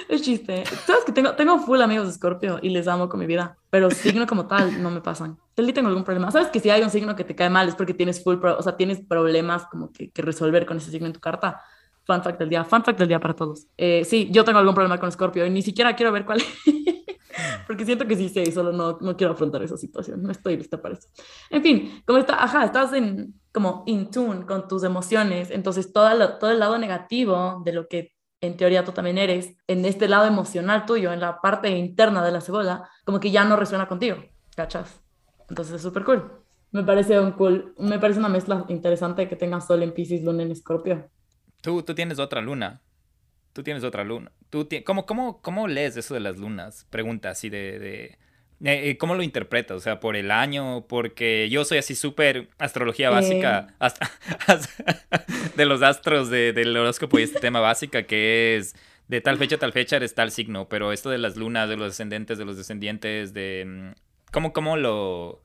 [0.08, 0.64] Es chiste.
[0.86, 3.90] Sabes que tengo, tengo full amigos de Scorpio y les amo con mi vida, pero
[3.90, 5.38] signo como tal no me pasan.
[5.56, 6.30] Yo tengo algún problema.
[6.30, 8.62] Sabes que si hay un signo que te cae mal es porque tienes full, o
[8.62, 11.60] sea, tienes problemas como que, que, resolver con ese signo en tu carta.
[12.04, 13.66] Fun fact del día, fun fact del día para todos.
[13.76, 16.40] Eh, sí, yo tengo algún problema con Scorpio y ni siquiera quiero ver cuál
[17.66, 20.22] porque siento que sí sé y solo no, no quiero afrontar esa situación.
[20.22, 21.08] No estoy lista para eso.
[21.50, 26.38] En fin, como está, ajá, estás en como in tune con tus emociones, entonces todo,
[26.38, 28.15] todo el lado negativo de lo que
[28.46, 32.32] en teoría tú también eres, en este lado emocional tuyo, en la parte interna de
[32.32, 34.16] la cebolla, como que ya no resuena contigo,
[34.54, 35.00] ¿cachas?
[35.48, 36.32] Entonces es súper cool.
[36.72, 40.42] Me parece un cool, me parece una mezcla interesante que tengas Sol en Pisces, Luna
[40.42, 41.08] en Escorpio.
[41.62, 42.82] Tú, tú tienes otra luna.
[43.52, 44.32] Tú tienes otra luna.
[44.50, 46.86] Tú ¿Cómo, cómo, ¿Cómo lees eso de las lunas?
[46.90, 48.18] Pregunta así de eh,
[48.64, 49.76] eh, ¿Cómo lo interpretas?
[49.76, 53.68] O sea, por el año, porque yo soy así súper astrología básica
[55.56, 58.74] de los astros del horóscopo y este tema básica que es
[59.08, 61.76] de tal fecha a tal fecha eres tal signo, pero esto de las lunas, de
[61.76, 63.64] los descendentes, de los descendientes, de...
[63.66, 64.00] Mm,
[64.32, 65.42] ¿Cómo, cómo, lo,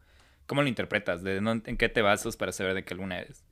[0.48, 1.22] cómo lo interpretas?
[1.22, 3.44] ¿De ¿En qué te basas para saber de qué luna eres?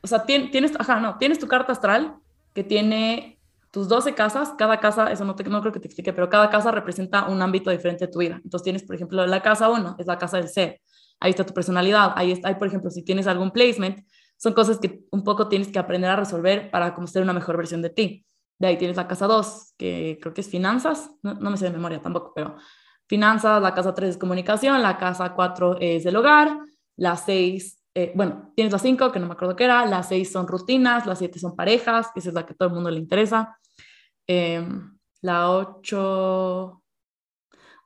[0.00, 2.16] O sea, tienes, ajá, no, tienes tu carta astral
[2.52, 3.38] que tiene
[3.74, 6.48] tus 12 casas, cada casa, eso no, te, no creo que te explique, pero cada
[6.48, 8.40] casa representa un ámbito diferente de tu vida.
[8.44, 10.80] Entonces tienes, por ejemplo, la casa 1 es la casa del ser.
[11.18, 12.12] Ahí está tu personalidad.
[12.14, 14.06] Ahí está, ahí, por ejemplo, si tienes algún placement,
[14.36, 17.56] son cosas que un poco tienes que aprender a resolver para como ser una mejor
[17.56, 18.24] versión de ti.
[18.60, 21.64] De ahí tienes la casa 2, que creo que es finanzas, no, no me sé
[21.64, 22.54] de memoria tampoco, pero
[23.08, 26.60] finanzas, la casa 3 es comunicación, la casa 4 es el hogar,
[26.94, 30.32] la 6 eh, bueno, tienes la 5, que no me acuerdo qué era, las 6
[30.32, 33.58] son rutinas, las 7 son parejas, esa es la que todo el mundo le interesa.
[34.26, 36.82] Em, la 8,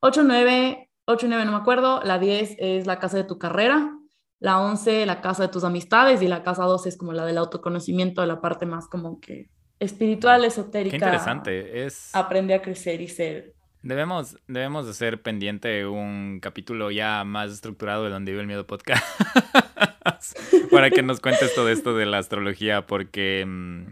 [0.01, 3.95] 8, 9, 8 9 no me acuerdo, la 10 es la casa de tu carrera,
[4.41, 7.39] la 11 la casa de tus amistades y la casa 12 es como la del
[7.39, 10.97] autoconocimiento, la parte más como que espiritual, esotérica.
[10.99, 12.15] Qué interesante, es...
[12.15, 13.55] Aprende a crecer y ser.
[13.83, 18.67] Debemos, debemos de ser pendiente un capítulo ya más estructurado de donde vive el miedo
[18.67, 19.05] podcast
[20.71, 23.45] para que nos cuentes todo esto de la astrología porque...
[23.47, 23.83] Mm,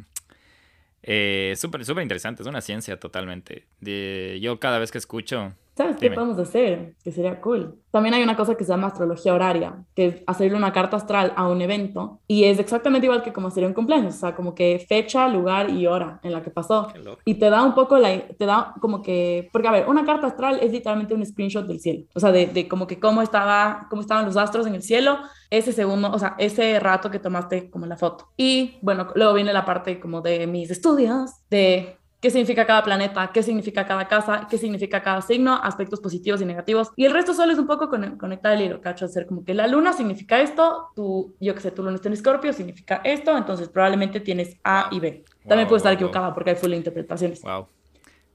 [1.08, 3.64] eh, súper, súper interesante, es una ciencia totalmente.
[3.80, 6.96] De, yo cada vez que escucho ¿Sabes qué podemos hacer?
[7.04, 7.78] Que sería cool.
[7.90, 11.34] También hay una cosa que se llama astrología horaria, que es hacerle una carta astral
[11.36, 14.54] a un evento y es exactamente igual que como sería un cumpleaños, o sea, como
[14.54, 16.88] que fecha, lugar y hora en la que pasó.
[17.26, 20.28] Y te da un poco la, te da como que, porque a ver, una carta
[20.28, 23.86] astral es literalmente un screenshot del cielo, o sea, de, de como que cómo, estaba,
[23.90, 25.18] cómo estaban los astros en el cielo
[25.50, 28.30] ese segundo, o sea, ese rato que tomaste como la foto.
[28.36, 33.30] Y bueno, luego viene la parte como de mis estudios, de qué significa cada planeta,
[33.32, 36.90] qué significa cada casa, qué significa cada signo, aspectos positivos y negativos.
[36.96, 39.04] Y el resto solo es un poco conectar el hilo, ¿cacho?
[39.04, 42.14] Hacer como que la luna significa esto, tú, yo que sé, tu luna está en
[42.14, 45.24] Escorpio, significa esto, entonces probablemente tienes A y B.
[45.46, 47.42] También puede estar equivocada porque hay full interpretaciones.
[47.42, 47.68] Wow.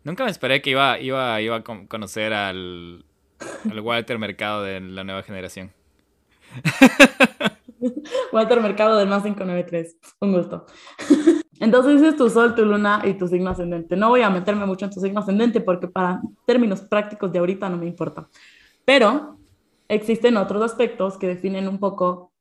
[0.03, 3.05] Nunca me esperé que iba, iba, iba a conocer al,
[3.69, 5.71] al Walter Mercado de la nueva generación.
[8.31, 9.97] Walter Mercado del más 593.
[10.21, 10.65] Un gusto.
[11.61, 13.95] Entonces es tu sol, tu luna y tu signo ascendente.
[13.95, 17.69] No voy a meterme mucho en tu signo ascendente porque para términos prácticos de ahorita
[17.69, 18.27] no me importa.
[18.83, 19.37] Pero
[19.87, 22.33] existen otros aspectos que definen un poco,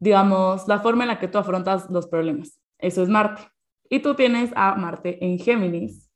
[0.00, 2.60] digamos, la forma en la que tú afrontas los problemas.
[2.78, 3.42] Eso es Marte.
[3.88, 6.10] Y tú tienes a Marte en Géminis.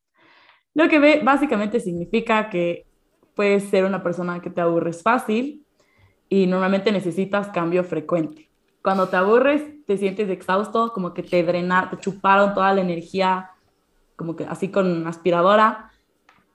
[0.75, 2.89] Lo que básicamente significa que
[3.37, 5.65] puedes ser una persona que te aburres fácil
[6.29, 8.50] y normalmente necesitas cambio frecuente.
[8.83, 13.51] Cuando te aburres, te sientes exhausto, como que te drenaron, te chuparon toda la energía,
[14.17, 15.91] como que así con aspiradora.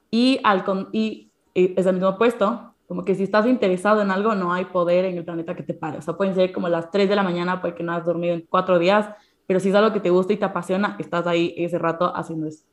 [0.10, 4.54] Y, al y, es el mismo puesto, como que si estás interesado en algo, no
[4.54, 5.98] hay poder en el planeta que te pare.
[5.98, 8.42] O sea, pueden ser como las 3 de la mañana porque no has dormido en
[8.42, 9.10] cuatro días,
[9.48, 12.48] pero si es algo que te gusta y te apasiona, estás ahí ese rato haciendo
[12.48, 12.66] eso.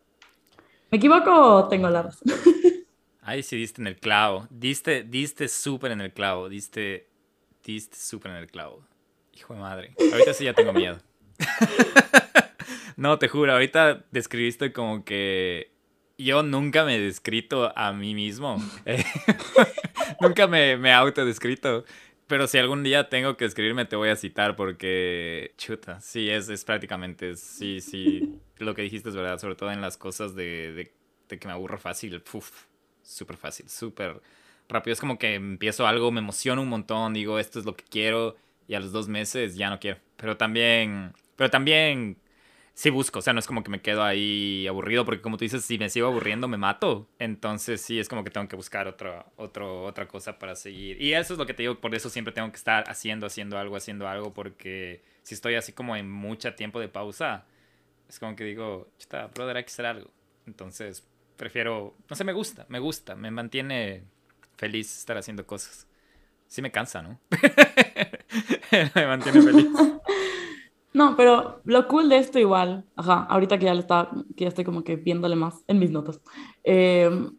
[0.90, 2.28] ¿Me equivoco o tengo la razón?
[3.24, 4.48] Ahí sí diste en el clavo.
[4.50, 6.48] Diste, diste súper en el clavo.
[6.48, 7.08] Diste,
[7.64, 8.82] diste súper en el clavo.
[9.32, 9.94] Hijo de madre.
[10.12, 10.98] Ahorita sí ya tengo miedo.
[12.96, 15.72] no, te juro, ahorita describiste como que
[16.18, 18.56] yo nunca me he descrito a mí mismo.
[20.20, 21.84] nunca me, me autodescrito.
[22.26, 26.48] Pero si algún día tengo que escribirme, te voy a citar porque, chuta, sí, es,
[26.48, 30.72] es prácticamente, sí, sí, lo que dijiste es verdad, sobre todo en las cosas de,
[30.72, 30.94] de,
[31.28, 32.50] de que me aburro fácil, Uf,
[33.02, 34.22] súper fácil, súper
[34.68, 34.94] rápido.
[34.94, 38.36] Es como que empiezo algo, me emociono un montón, digo, esto es lo que quiero
[38.68, 39.98] y a los dos meses ya no quiero.
[40.16, 42.18] Pero también, pero también
[42.74, 45.44] sí busco, o sea, no es como que me quedo ahí aburrido, porque como tú
[45.44, 47.08] dices, si me sigo aburriendo me mato.
[47.18, 51.00] Entonces sí, es como que tengo que buscar otra, otro, otra cosa para seguir.
[51.00, 53.58] Y eso es lo que te digo, por eso siempre tengo que estar haciendo, haciendo
[53.58, 57.46] algo, haciendo algo, porque si estoy así como en mucho tiempo de pausa,
[58.08, 60.10] es como que digo, chuta, brother, hay que hacer algo.
[60.46, 61.06] Entonces
[61.36, 64.04] prefiero, no sé, me gusta, me gusta, me mantiene
[64.56, 65.88] feliz estar haciendo cosas.
[66.46, 67.18] Sí me cansa, ¿no?
[68.94, 69.68] me mantiene feliz.
[70.94, 74.48] No, pero lo cool de esto igual, ajá, ahorita que ya, le está, que ya
[74.48, 76.20] estoy como que viéndole más en mis notas.
[76.64, 77.34] Em,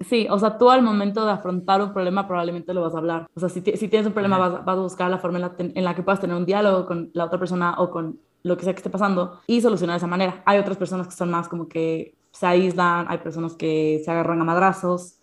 [0.00, 3.28] sí, o sea, tú al momento de afrontar un problema probablemente lo vas a hablar.
[3.34, 5.54] O sea, si, si tienes un problema vas, vas, a buscar la forma en la,
[5.56, 8.64] en la que puedas tener un diálogo con la otra persona o con lo que
[8.64, 10.42] sea que esté pasando y solucionar de esa manera.
[10.44, 14.40] Hay otras personas que son más como que se aíslan, hay personas que se agarran
[14.40, 15.20] a madrazos,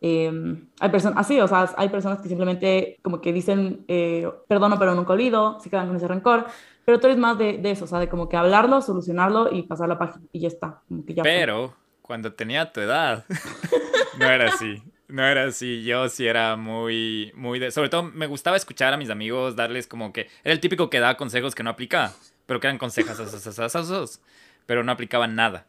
[0.00, 4.78] em, hay personas, así, o sea, hay personas que simplemente como que dicen, eh, perdono
[4.78, 6.46] pero nunca olvido, se quedan con ese rencor,
[6.84, 9.62] pero tú eres más de, de, eso, o sea, de como que hablarlo, solucionarlo y
[9.62, 10.82] pasar la página y ya está.
[11.22, 13.24] pero cuando tenía tu edad,
[14.18, 14.82] no era así.
[15.10, 17.72] No era así, yo sí era muy, muy de...
[17.72, 20.28] Sobre todo me gustaba escuchar a mis amigos, darles como que...
[20.44, 22.12] Era el típico que da consejos que no aplica,
[22.46, 24.20] pero que eran consejos,
[24.66, 25.66] pero no aplicaban nada.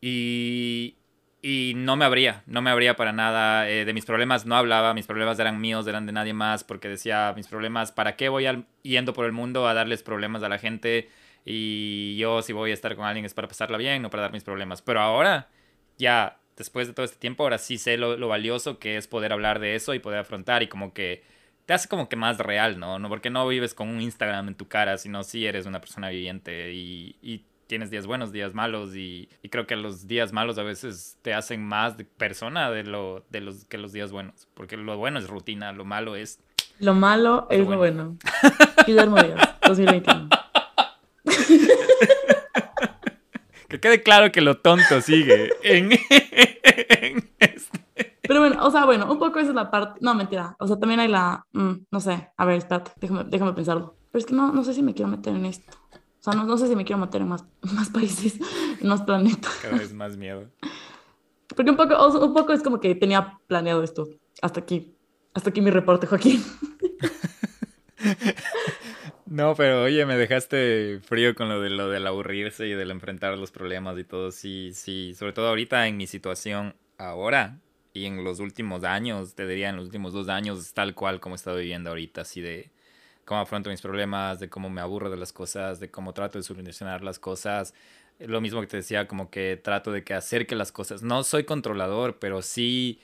[0.00, 0.96] Y,
[1.42, 3.68] y no me abría, no me abría para nada.
[3.68, 6.88] Eh, de mis problemas no hablaba, mis problemas eran míos, eran de nadie más, porque
[6.88, 8.46] decía, mis problemas, ¿para qué voy
[8.82, 11.08] yendo por el mundo a darles problemas a la gente?
[11.44, 14.32] Y yo si voy a estar con alguien es para pasarla bien, no para dar
[14.32, 14.82] mis problemas.
[14.82, 15.48] Pero ahora,
[15.98, 19.60] ya después de todo este tiempo, ahora sí sé lo, valioso que es poder hablar
[19.60, 21.22] de eso y poder afrontar y como que
[21.64, 22.98] te hace como que más real, ¿no?
[22.98, 26.10] no porque no vives con un Instagram en tu cara, sino sí eres una persona
[26.10, 30.64] viviente y, y tienes días buenos, días malos y, creo que los días malos a
[30.64, 34.76] veces te hacen más de persona de lo de los que los días buenos, porque
[34.76, 36.40] lo bueno es rutina, lo malo es
[36.80, 38.16] lo malo es lo bueno.
[38.88, 40.28] Guillermo Díaz, 2021.
[43.68, 45.92] que quede claro que lo tonto sigue en,
[47.38, 48.16] este.
[48.22, 50.00] Pero bueno, o sea, bueno, un poco esa es la parte.
[50.02, 50.56] No, mentira.
[50.58, 51.46] O sea, también hay la.
[51.52, 52.30] Mm, no sé.
[52.36, 52.90] A ver, espérate.
[52.96, 53.94] Déjame, déjame pensarlo.
[54.10, 55.79] Pero es que no, no sé si me quiero meter en esto.
[56.20, 58.38] O sea, no, no sé si me quiero meter en más, más países,
[58.80, 59.58] en más planetas.
[59.62, 60.46] Cada vez más miedo.
[61.48, 64.08] Porque un poco, un poco es como que tenía planeado esto.
[64.42, 64.94] Hasta aquí.
[65.34, 66.42] Hasta aquí mi reporte, Joaquín.
[69.30, 73.38] No, pero oye, me dejaste frío con lo de lo del aburrirse y del enfrentar
[73.38, 74.32] los problemas y todo.
[74.32, 77.60] Sí, sí, sobre todo ahorita en mi situación ahora
[77.92, 81.34] y en los últimos años, te diría en los últimos dos años, tal cual como
[81.34, 82.70] he estado viviendo ahorita, así de
[83.30, 86.42] cómo afronto mis problemas, de cómo me aburro de las cosas, de cómo trato de
[86.42, 87.74] solucionar las cosas.
[88.18, 91.04] Lo mismo que te decía, como que trato de que acerque las cosas.
[91.04, 92.98] No soy controlador, pero sí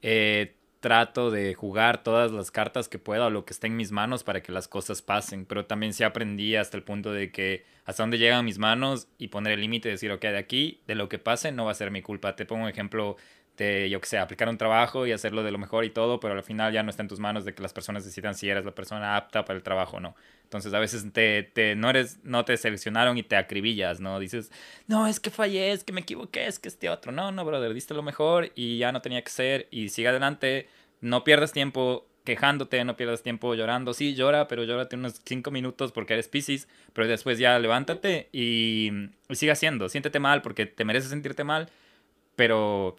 [0.00, 3.90] eh, trato de jugar todas las cartas que pueda o lo que esté en mis
[3.90, 5.46] manos para que las cosas pasen.
[5.46, 9.28] Pero también sí aprendí hasta el punto de que hasta dónde llegan mis manos y
[9.28, 11.74] poner el límite y decir, ok, de aquí, de lo que pase, no va a
[11.74, 12.36] ser mi culpa.
[12.36, 13.16] Te pongo un ejemplo
[13.56, 16.34] de, yo que sé, aplicar un trabajo y hacerlo de lo mejor y todo, pero
[16.34, 18.64] al final ya no está en tus manos de que las personas decidan si eres
[18.64, 20.16] la persona apta para el trabajo o no.
[20.44, 24.18] Entonces a veces te, te, no, eres, no te seleccionaron y te acribillas, ¿no?
[24.18, 24.50] Dices,
[24.86, 27.12] no, es que fallé, es que me equivoqué, es que este otro.
[27.12, 30.68] No, no, brother, diste lo mejor y ya no tenía que ser y sigue adelante,
[31.00, 33.94] no pierdas tiempo, quejándote, no pierdas tiempo llorando.
[33.94, 38.90] Sí, llora, pero llórate unos cinco minutos porque eres Pisces, pero después ya levántate y,
[39.28, 39.88] y sigue haciendo.
[39.88, 41.70] Siéntete mal porque te mereces sentirte mal,
[42.36, 42.96] pero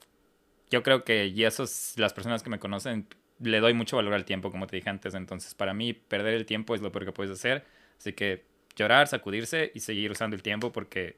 [0.73, 3.07] yo creo que y esos, las personas que me conocen,
[3.39, 5.13] le doy mucho valor al tiempo, como te dije antes.
[5.13, 7.63] Entonces, para mí, perder el tiempo es lo peor que puedes hacer.
[7.99, 8.43] Así que
[8.75, 11.17] llorar, sacudirse y seguir usando el tiempo porque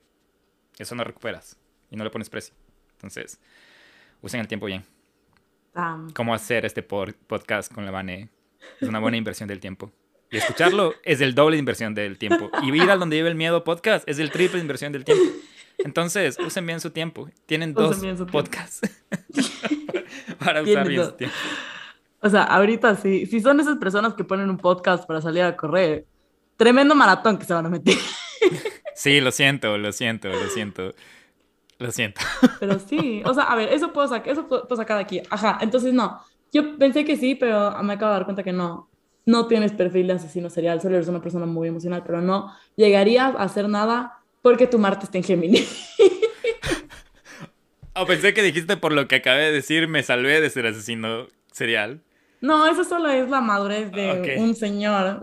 [0.78, 1.58] eso no recuperas
[1.89, 2.53] y no le pones precio.
[2.95, 3.39] Entonces,
[4.22, 4.84] usen el tiempo bien.
[6.14, 8.28] Cómo hacer este podcast con la Vane
[8.82, 9.89] es una buena inversión del tiempo.
[10.32, 12.51] Y escucharlo es el doble de inversión del tiempo.
[12.62, 15.24] Y ir al donde vive el miedo podcast es el triple de inversión del tiempo.
[15.80, 17.30] Entonces, usen bien su tiempo.
[17.46, 17.98] Tienen dos
[18.32, 18.82] podcasts
[20.40, 21.36] para usar bien su tiempo.
[22.22, 25.56] O sea, ahorita sí, si son esas personas que ponen un podcast para salir a
[25.56, 26.06] correr,
[26.58, 27.96] tremendo maratón que se van a meter.
[28.98, 30.94] Sí, lo siento, lo siento, lo siento.
[31.80, 32.22] Lo siento.
[32.62, 35.22] Pero sí, o sea, a ver, eso puedo, sacar, eso puedo sacar de aquí.
[35.30, 36.22] Ajá, entonces no.
[36.54, 38.90] Yo pensé que sí, pero me acabo de dar cuenta que no.
[39.26, 43.36] No tienes perfil de asesino serial, solo eres una persona muy emocional, pero no llegarías
[43.36, 44.14] a hacer nada
[44.46, 45.68] porque tu Marte está en Géminis.
[47.98, 51.28] O pensé que dijiste por lo que acabé de decir, me salvé de ser asesino
[51.50, 52.02] serial.
[52.41, 55.22] No, eso solo es la madurez de un señor.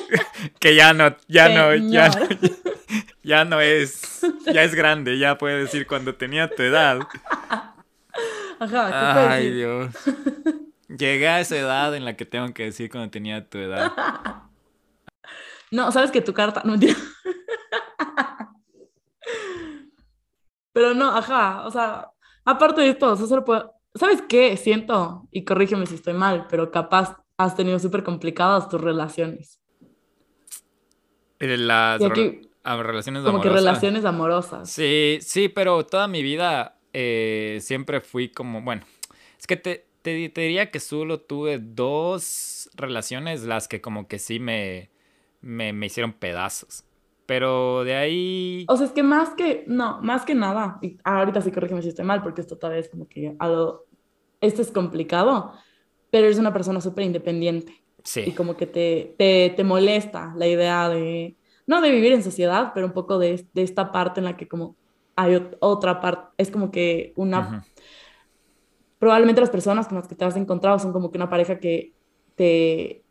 [0.58, 2.26] que ya no, ya no, ya no,
[3.22, 7.00] ya no es, ya es grande, ya puede decir cuando tenía tu edad.
[8.58, 9.94] Ajá, Ay, Dios.
[10.88, 13.92] Llegué a esa edad en la que tengo que decir cuando tenía tu edad.
[15.70, 16.98] No, sabes que tu carta, no entiendo.
[20.72, 22.10] Pero no, ajá, o sea,
[22.44, 23.72] aparte de esto, solo puedo...
[23.94, 24.56] ¿Sabes qué?
[24.58, 29.60] Siento, y corrígeme si estoy mal, pero capaz has tenido súper complicadas tus relaciones.
[31.38, 34.70] Las relaciones como que relaciones amorosas.
[34.70, 38.82] Sí, sí, pero toda mi vida eh, siempre fui como, bueno,
[39.38, 44.18] es que te, te, te, diría que solo tuve dos relaciones las que como que
[44.18, 44.90] sí me,
[45.42, 46.85] me, me hicieron pedazos.
[47.26, 48.64] Pero de ahí...
[48.68, 51.88] O sea, es que más que, no, más que nada, y ahorita sí corrígeme si
[51.88, 53.84] estoy mal, porque esto todavía es como que algo,
[54.40, 55.52] esto es complicado,
[56.10, 57.82] pero eres una persona súper independiente.
[58.04, 58.22] Sí.
[58.26, 62.70] Y como que te, te, te, molesta la idea de, no de vivir en sociedad,
[62.72, 64.76] pero un poco de, de esta parte en la que como
[65.16, 67.66] hay otra parte, es como que una...
[68.98, 71.92] Probablemente las personas con las que te has encontrado son como que una pareja que
[72.34, 73.02] te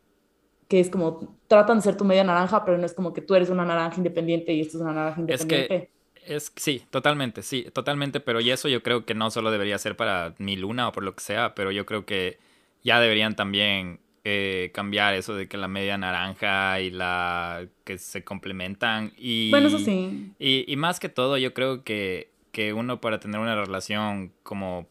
[0.68, 3.36] que es como, tratan de ser tu media naranja, pero no es como que tú
[3.36, 5.92] eres una naranja independiente y esto es una naranja independiente.
[6.26, 9.78] Es que, sí, totalmente, sí, totalmente, pero y eso yo creo que no solo debería
[9.78, 12.40] ser para mi luna o por lo que sea, pero yo creo que
[12.84, 18.24] ya deberían también eh, cambiar eso de que la media naranja y la que se
[18.24, 19.52] complementan y...
[19.52, 20.32] Bueno, eso sí.
[20.40, 24.88] Y, y más que todo, yo creo que, que uno para tener una relación como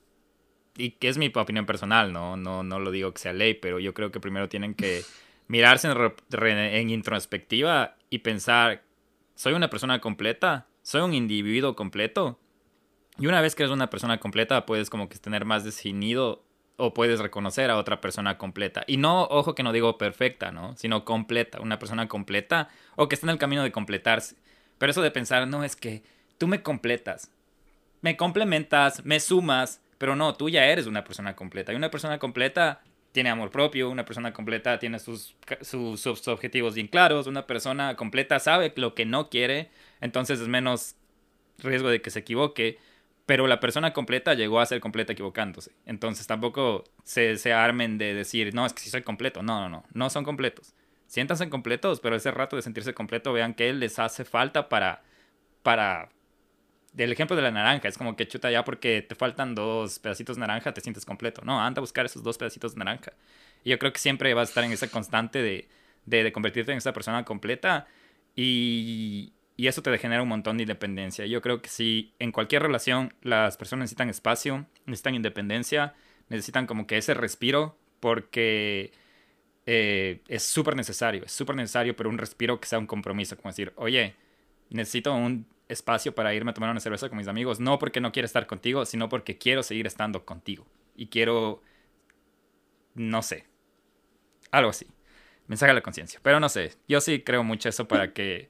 [0.77, 2.37] y que es mi opinión personal, ¿no?
[2.37, 5.03] No, no lo digo que sea ley, pero yo creo que primero tienen que
[5.47, 8.83] mirarse en, introspectiva y pensar,
[9.35, 10.67] ¿soy una persona completa?
[10.83, 12.39] ¿Soy un individuo completo?
[13.19, 16.45] Y una vez que eres una persona completa, puedes como que tener más definido
[16.77, 18.83] o puedes reconocer a otra persona completa.
[18.87, 20.77] Y no, ojo que no digo perfecta, ¿no?
[20.77, 24.37] Sino completa, una persona completa o que está en el camino de completarse.
[24.79, 26.03] Pero eso de pensar, no, es que
[26.37, 27.31] tú me completas,
[28.01, 31.73] me complementas, me sumas, pero no, tú ya eres una persona completa.
[31.73, 32.83] Y una persona completa
[33.15, 38.41] tiene amor propio, una persona completa tiene sus, sus, objetivos bien claros, una persona completa
[38.41, 40.97] sabe lo que no quiere, entonces es menos
[41.59, 42.77] riesgo de que se equivoque,
[43.25, 45.71] pero la persona completa llegó a ser completa equivocándose.
[45.87, 49.45] Entonces tampoco se, se armen de decir, no, es que sí soy completo.
[49.45, 50.75] No, no, no, no son completos.
[51.07, 55.05] Siéntanse completos, pero ese rato de sentirse completo, vean que les hace falta para,
[55.62, 56.11] para
[56.95, 60.37] del ejemplo de la naranja, es como que chuta ya porque te faltan dos pedacitos
[60.37, 61.43] de naranja, te sientes completo.
[61.45, 63.13] No, anda a buscar esos dos pedacitos de naranja.
[63.65, 65.69] Y yo creo que siempre vas a estar en esa constante de,
[66.07, 67.89] de, convertirte en esa persona completa
[68.37, 71.27] y, y, eso te genera un montón de independencia.
[71.27, 75.95] Yo creo que si en cualquier relación las personas necesitan espacio, necesitan independencia,
[76.29, 78.93] necesitan como que ese respiro porque...
[79.67, 83.49] Eh, es súper necesario, es súper necesario, pero un respiro que sea un compromiso, como
[83.49, 84.15] decir, oye,
[84.69, 88.12] necesito un espacio para irme a tomar una cerveza con mis amigos, no porque no
[88.12, 90.67] quiero estar contigo, sino porque quiero seguir estando contigo.
[90.97, 91.62] Y quiero,
[92.95, 93.47] no sé,
[94.51, 94.87] algo así.
[95.47, 96.21] Mensaje a la conciencia.
[96.23, 98.49] Pero no sé, yo sí creo mucho eso para que,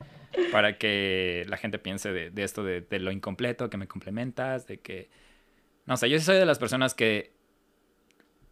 [0.52, 5.10] para que la gente piense de, esto de, lo incompleto, que me complementas, de que...
[5.86, 7.32] No sé, yo soy de las personas que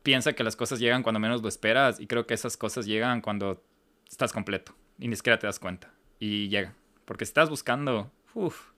[0.03, 3.21] piensa que las cosas llegan cuando menos lo esperas y creo que esas cosas llegan
[3.21, 3.65] cuando
[4.11, 6.75] estás completo y ni siquiera te das cuenta y llegan.
[7.07, 8.71] Porque estás buscando Uf,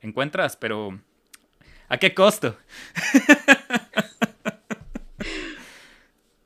[0.00, 1.00] encuentras, pero
[1.88, 2.56] ¿a qué costo?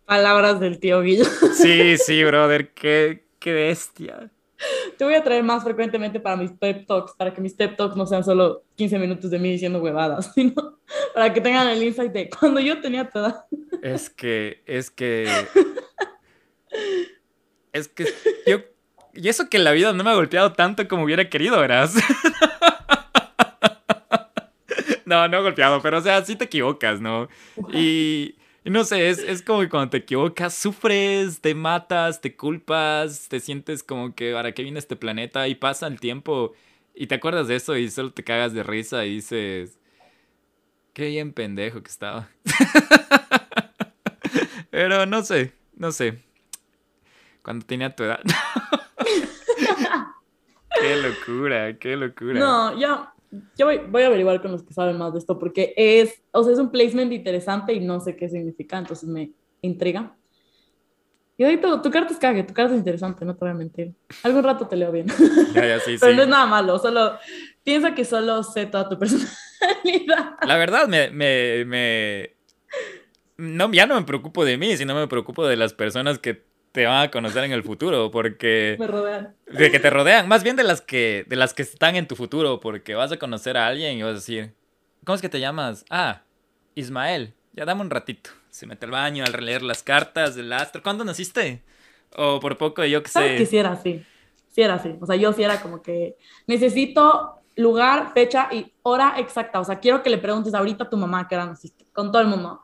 [0.06, 1.24] Palabras del tío Guillo.
[1.24, 4.30] Sí, sí, brother, qué, qué bestia.
[4.96, 7.94] Te voy a traer más frecuentemente para mis pep talks, para que mis pep talks
[7.94, 10.80] no sean solo 15 minutos de mí diciendo huevadas, sino
[11.14, 13.46] para que tengan el insight de cuando yo tenía toda.
[13.82, 15.28] Es que, es que.
[17.70, 18.06] Es que
[18.46, 18.58] yo.
[19.20, 21.94] Y eso que la vida no me ha golpeado tanto como hubiera querido, verás.
[25.04, 27.30] No, no golpeado, pero o sea, sí te equivocas, ¿no?
[27.72, 33.26] Y, no sé, es, es como que cuando te equivocas, sufres, te matas, te culpas,
[33.30, 36.52] te sientes como que para qué viene este planeta y pasa el tiempo
[36.94, 39.78] y te acuerdas de eso y solo te cagas de risa y dices,
[40.92, 42.28] qué bien pendejo que estaba.
[44.70, 46.22] Pero no sé, no sé.
[47.42, 48.20] Cuando tenía tu edad.
[50.80, 52.38] qué locura, qué locura.
[52.38, 53.12] No, ya,
[53.56, 56.42] yo voy, voy, a averiguar con los que saben más de esto porque es, o
[56.42, 60.14] sea, es un placement interesante y no sé qué significa, entonces me intriga.
[61.40, 63.54] Y ahí tu, tu carta es cague, tu carta es interesante, no te voy a
[63.54, 63.94] mentir.
[64.24, 65.06] Algún rato te leo bien.
[65.54, 66.16] Ya, ya, sí, Pero sí.
[66.16, 67.16] no es nada malo, solo
[67.62, 70.34] piensa que solo sé toda tu personalidad.
[70.42, 72.36] La verdad, me, me, me...
[73.36, 76.47] No, ya no me preocupo de mí, sino me preocupo de las personas que
[76.78, 78.76] te van a conocer en el futuro, porque...
[78.78, 79.34] Me rodean.
[79.48, 82.14] De que te rodean, más bien de las que, de las que están en tu
[82.14, 84.54] futuro, porque vas a conocer a alguien y vas a decir,
[85.04, 85.84] ¿cómo es que te llamas?
[85.90, 86.22] Ah,
[86.76, 88.30] Ismael, ya dame un ratito.
[88.50, 90.80] Se mete al baño al releer las cartas del astro.
[90.80, 91.64] ¿Cuándo naciste?
[92.14, 93.38] O por poco yo que ¿Sabes sé.
[93.38, 94.04] que sí era así?
[94.52, 94.94] Sí era así.
[95.00, 96.16] O sea, yo sí era como que
[96.46, 99.58] necesito lugar, fecha y hora exacta.
[99.58, 102.22] O sea, quiero que le preguntes ahorita a tu mamá que hora naciste, con todo
[102.22, 102.62] el mundo.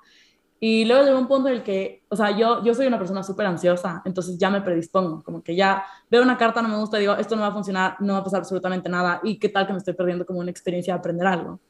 [0.67, 3.23] Y luego llegó un punto en el que, o sea, yo, yo soy una persona
[3.23, 6.97] súper ansiosa, entonces ya me predispongo, como que ya veo una carta, no me gusta,
[6.97, 9.67] digo, esto no va a funcionar, no va a pasar absolutamente nada, y qué tal
[9.67, 11.61] que me estoy perdiendo como una experiencia de aprender algo.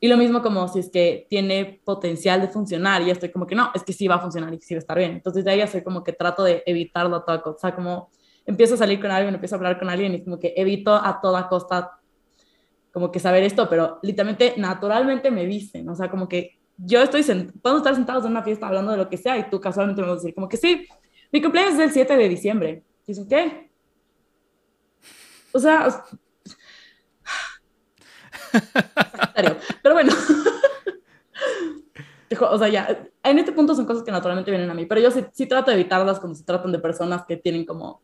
[0.00, 3.54] Y lo mismo como si es que tiene potencial de funcionar, y estoy como que
[3.54, 5.12] no, es que sí va a funcionar y sí va a estar bien.
[5.12, 8.08] Entonces de ahí soy como que trato de evitarlo a toda costa, o sea, como
[8.46, 11.20] empiezo a salir con alguien, empiezo a hablar con alguien y como que evito a
[11.20, 12.00] toda costa
[12.94, 17.22] como que saber esto, pero literalmente, naturalmente me dicen, o sea, como que yo estoy,
[17.60, 20.08] podemos estar sentados en una fiesta hablando de lo que sea y tú casualmente me
[20.08, 20.86] vas a decir como que sí,
[21.32, 22.84] mi cumpleaños es el 7 de diciembre.
[23.06, 23.70] Y ¿qué?
[25.52, 26.04] O sea,
[29.82, 30.12] pero bueno,
[32.40, 35.10] o sea, ya, en este punto son cosas que naturalmente vienen a mí, pero yo
[35.10, 38.02] sí trato de evitarlas cuando se tratan de personas que tienen como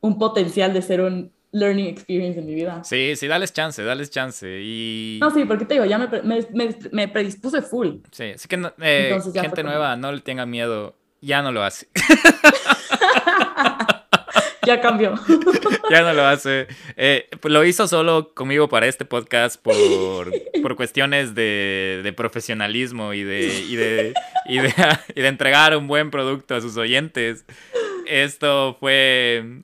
[0.00, 2.82] un potencial de ser un learning experience en mi vida.
[2.82, 4.60] Sí, sí, dales chance, dales chance.
[4.60, 5.18] Y...
[5.20, 7.96] No, sí, porque te digo, ya me, me, me, me predispuse full.
[8.10, 9.68] Sí, así que no, eh, gente como...
[9.68, 11.88] nueva, no le tenga miedo, ya no lo hace.
[14.66, 15.14] ya cambió.
[15.90, 16.68] ya no lo hace.
[16.96, 20.32] Eh, pues lo hizo solo conmigo para este podcast por,
[20.62, 24.14] por cuestiones de, de profesionalismo y de, y, de,
[24.46, 24.72] y, de,
[25.14, 27.44] y de entregar un buen producto a sus oyentes.
[28.06, 29.60] Esto fue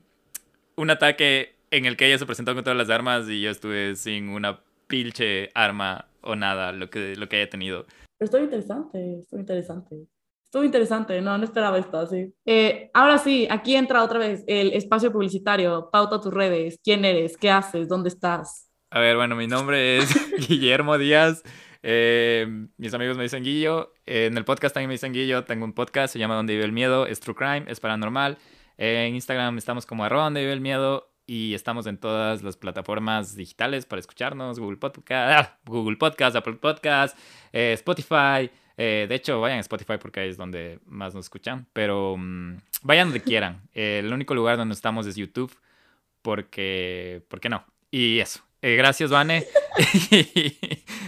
[0.75, 3.95] un ataque en el que ella se presentó con todas las armas y yo estuve
[3.95, 7.85] sin una pilche arma o nada, lo que, lo que haya tenido.
[8.19, 10.07] Estuvo interesante, estuvo interesante.
[10.43, 12.33] Estuvo interesante, no, no esperaba esto así.
[12.43, 17.37] Eh, ahora sí, aquí entra otra vez el espacio publicitario, pauta tus redes, quién eres,
[17.37, 18.67] qué haces, dónde estás.
[18.89, 20.09] A ver, bueno, mi nombre es
[20.49, 21.43] Guillermo Díaz.
[21.83, 22.47] Eh,
[22.77, 23.93] mis amigos me dicen Guillo.
[24.07, 25.43] Eh, en el podcast también me dicen Guillo.
[25.43, 27.05] Tengo un podcast, se llama Donde vive el miedo.
[27.05, 28.39] Es True Crime, es paranormal.
[28.77, 33.35] en Instagram estamos como arroba donde vive el miedo y estamos en todas las plataformas
[33.35, 37.15] digitales para escucharnos, Google Podcast, Google Podcast, Apple Podcast,
[37.53, 38.49] eh, Spotify.
[38.75, 42.57] Eh, de hecho, vayan a Spotify porque ahí es donde más nos escuchan, pero um,
[42.81, 43.61] vayan donde quieran.
[43.75, 45.55] Eh, el único lugar donde estamos es YouTube,
[46.23, 47.63] porque, ¿por qué no?
[47.91, 48.41] Y eso.
[48.63, 49.45] Eh, gracias, Vane.
[50.11, 50.57] y,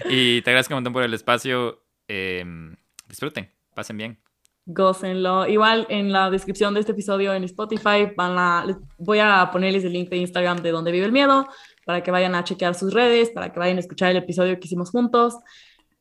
[0.37, 1.81] y, te agradezco un montón por el espacio.
[2.07, 2.75] Em,
[3.07, 4.30] disfruten, pasen bien
[4.65, 5.47] gócenlo.
[5.47, 8.65] Igual en la descripción de este episodio en Spotify van a,
[8.97, 11.47] voy a ponerles el link de Instagram de donde vive el miedo
[11.85, 14.67] para que vayan a chequear sus redes, para que vayan a escuchar el episodio que
[14.67, 15.35] hicimos juntos,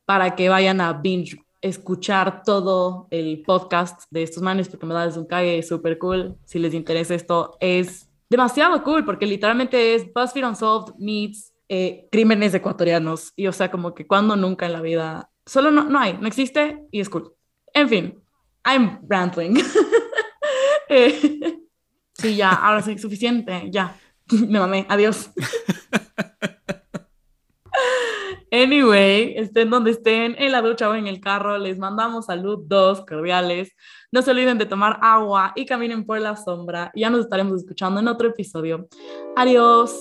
[0.05, 5.07] para que vayan a binge escuchar todo el podcast de estos manes porque me da
[5.15, 6.37] un cague súper cool.
[6.45, 12.53] Si les interesa esto, es demasiado cool porque literalmente es BuzzFeed Unsolved meets eh, crímenes
[12.53, 13.33] ecuatorianos.
[13.35, 16.27] Y o sea, como que cuando nunca en la vida, solo no, no hay, no
[16.27, 17.33] existe y es cool.
[17.73, 18.20] En fin,
[18.65, 19.57] I'm rambling.
[20.89, 21.59] eh,
[22.13, 23.95] sí, ya, ahora sí, suficiente, ya.
[24.31, 25.31] Me mamé, adiós.
[28.53, 32.99] Anyway, estén donde estén, en la ducha o en el carro, les mandamos salud dos
[33.05, 33.73] cordiales.
[34.11, 36.91] No se olviden de tomar agua y caminen por la sombra.
[36.93, 38.89] Ya nos estaremos escuchando en otro episodio.
[39.37, 39.95] Adiós.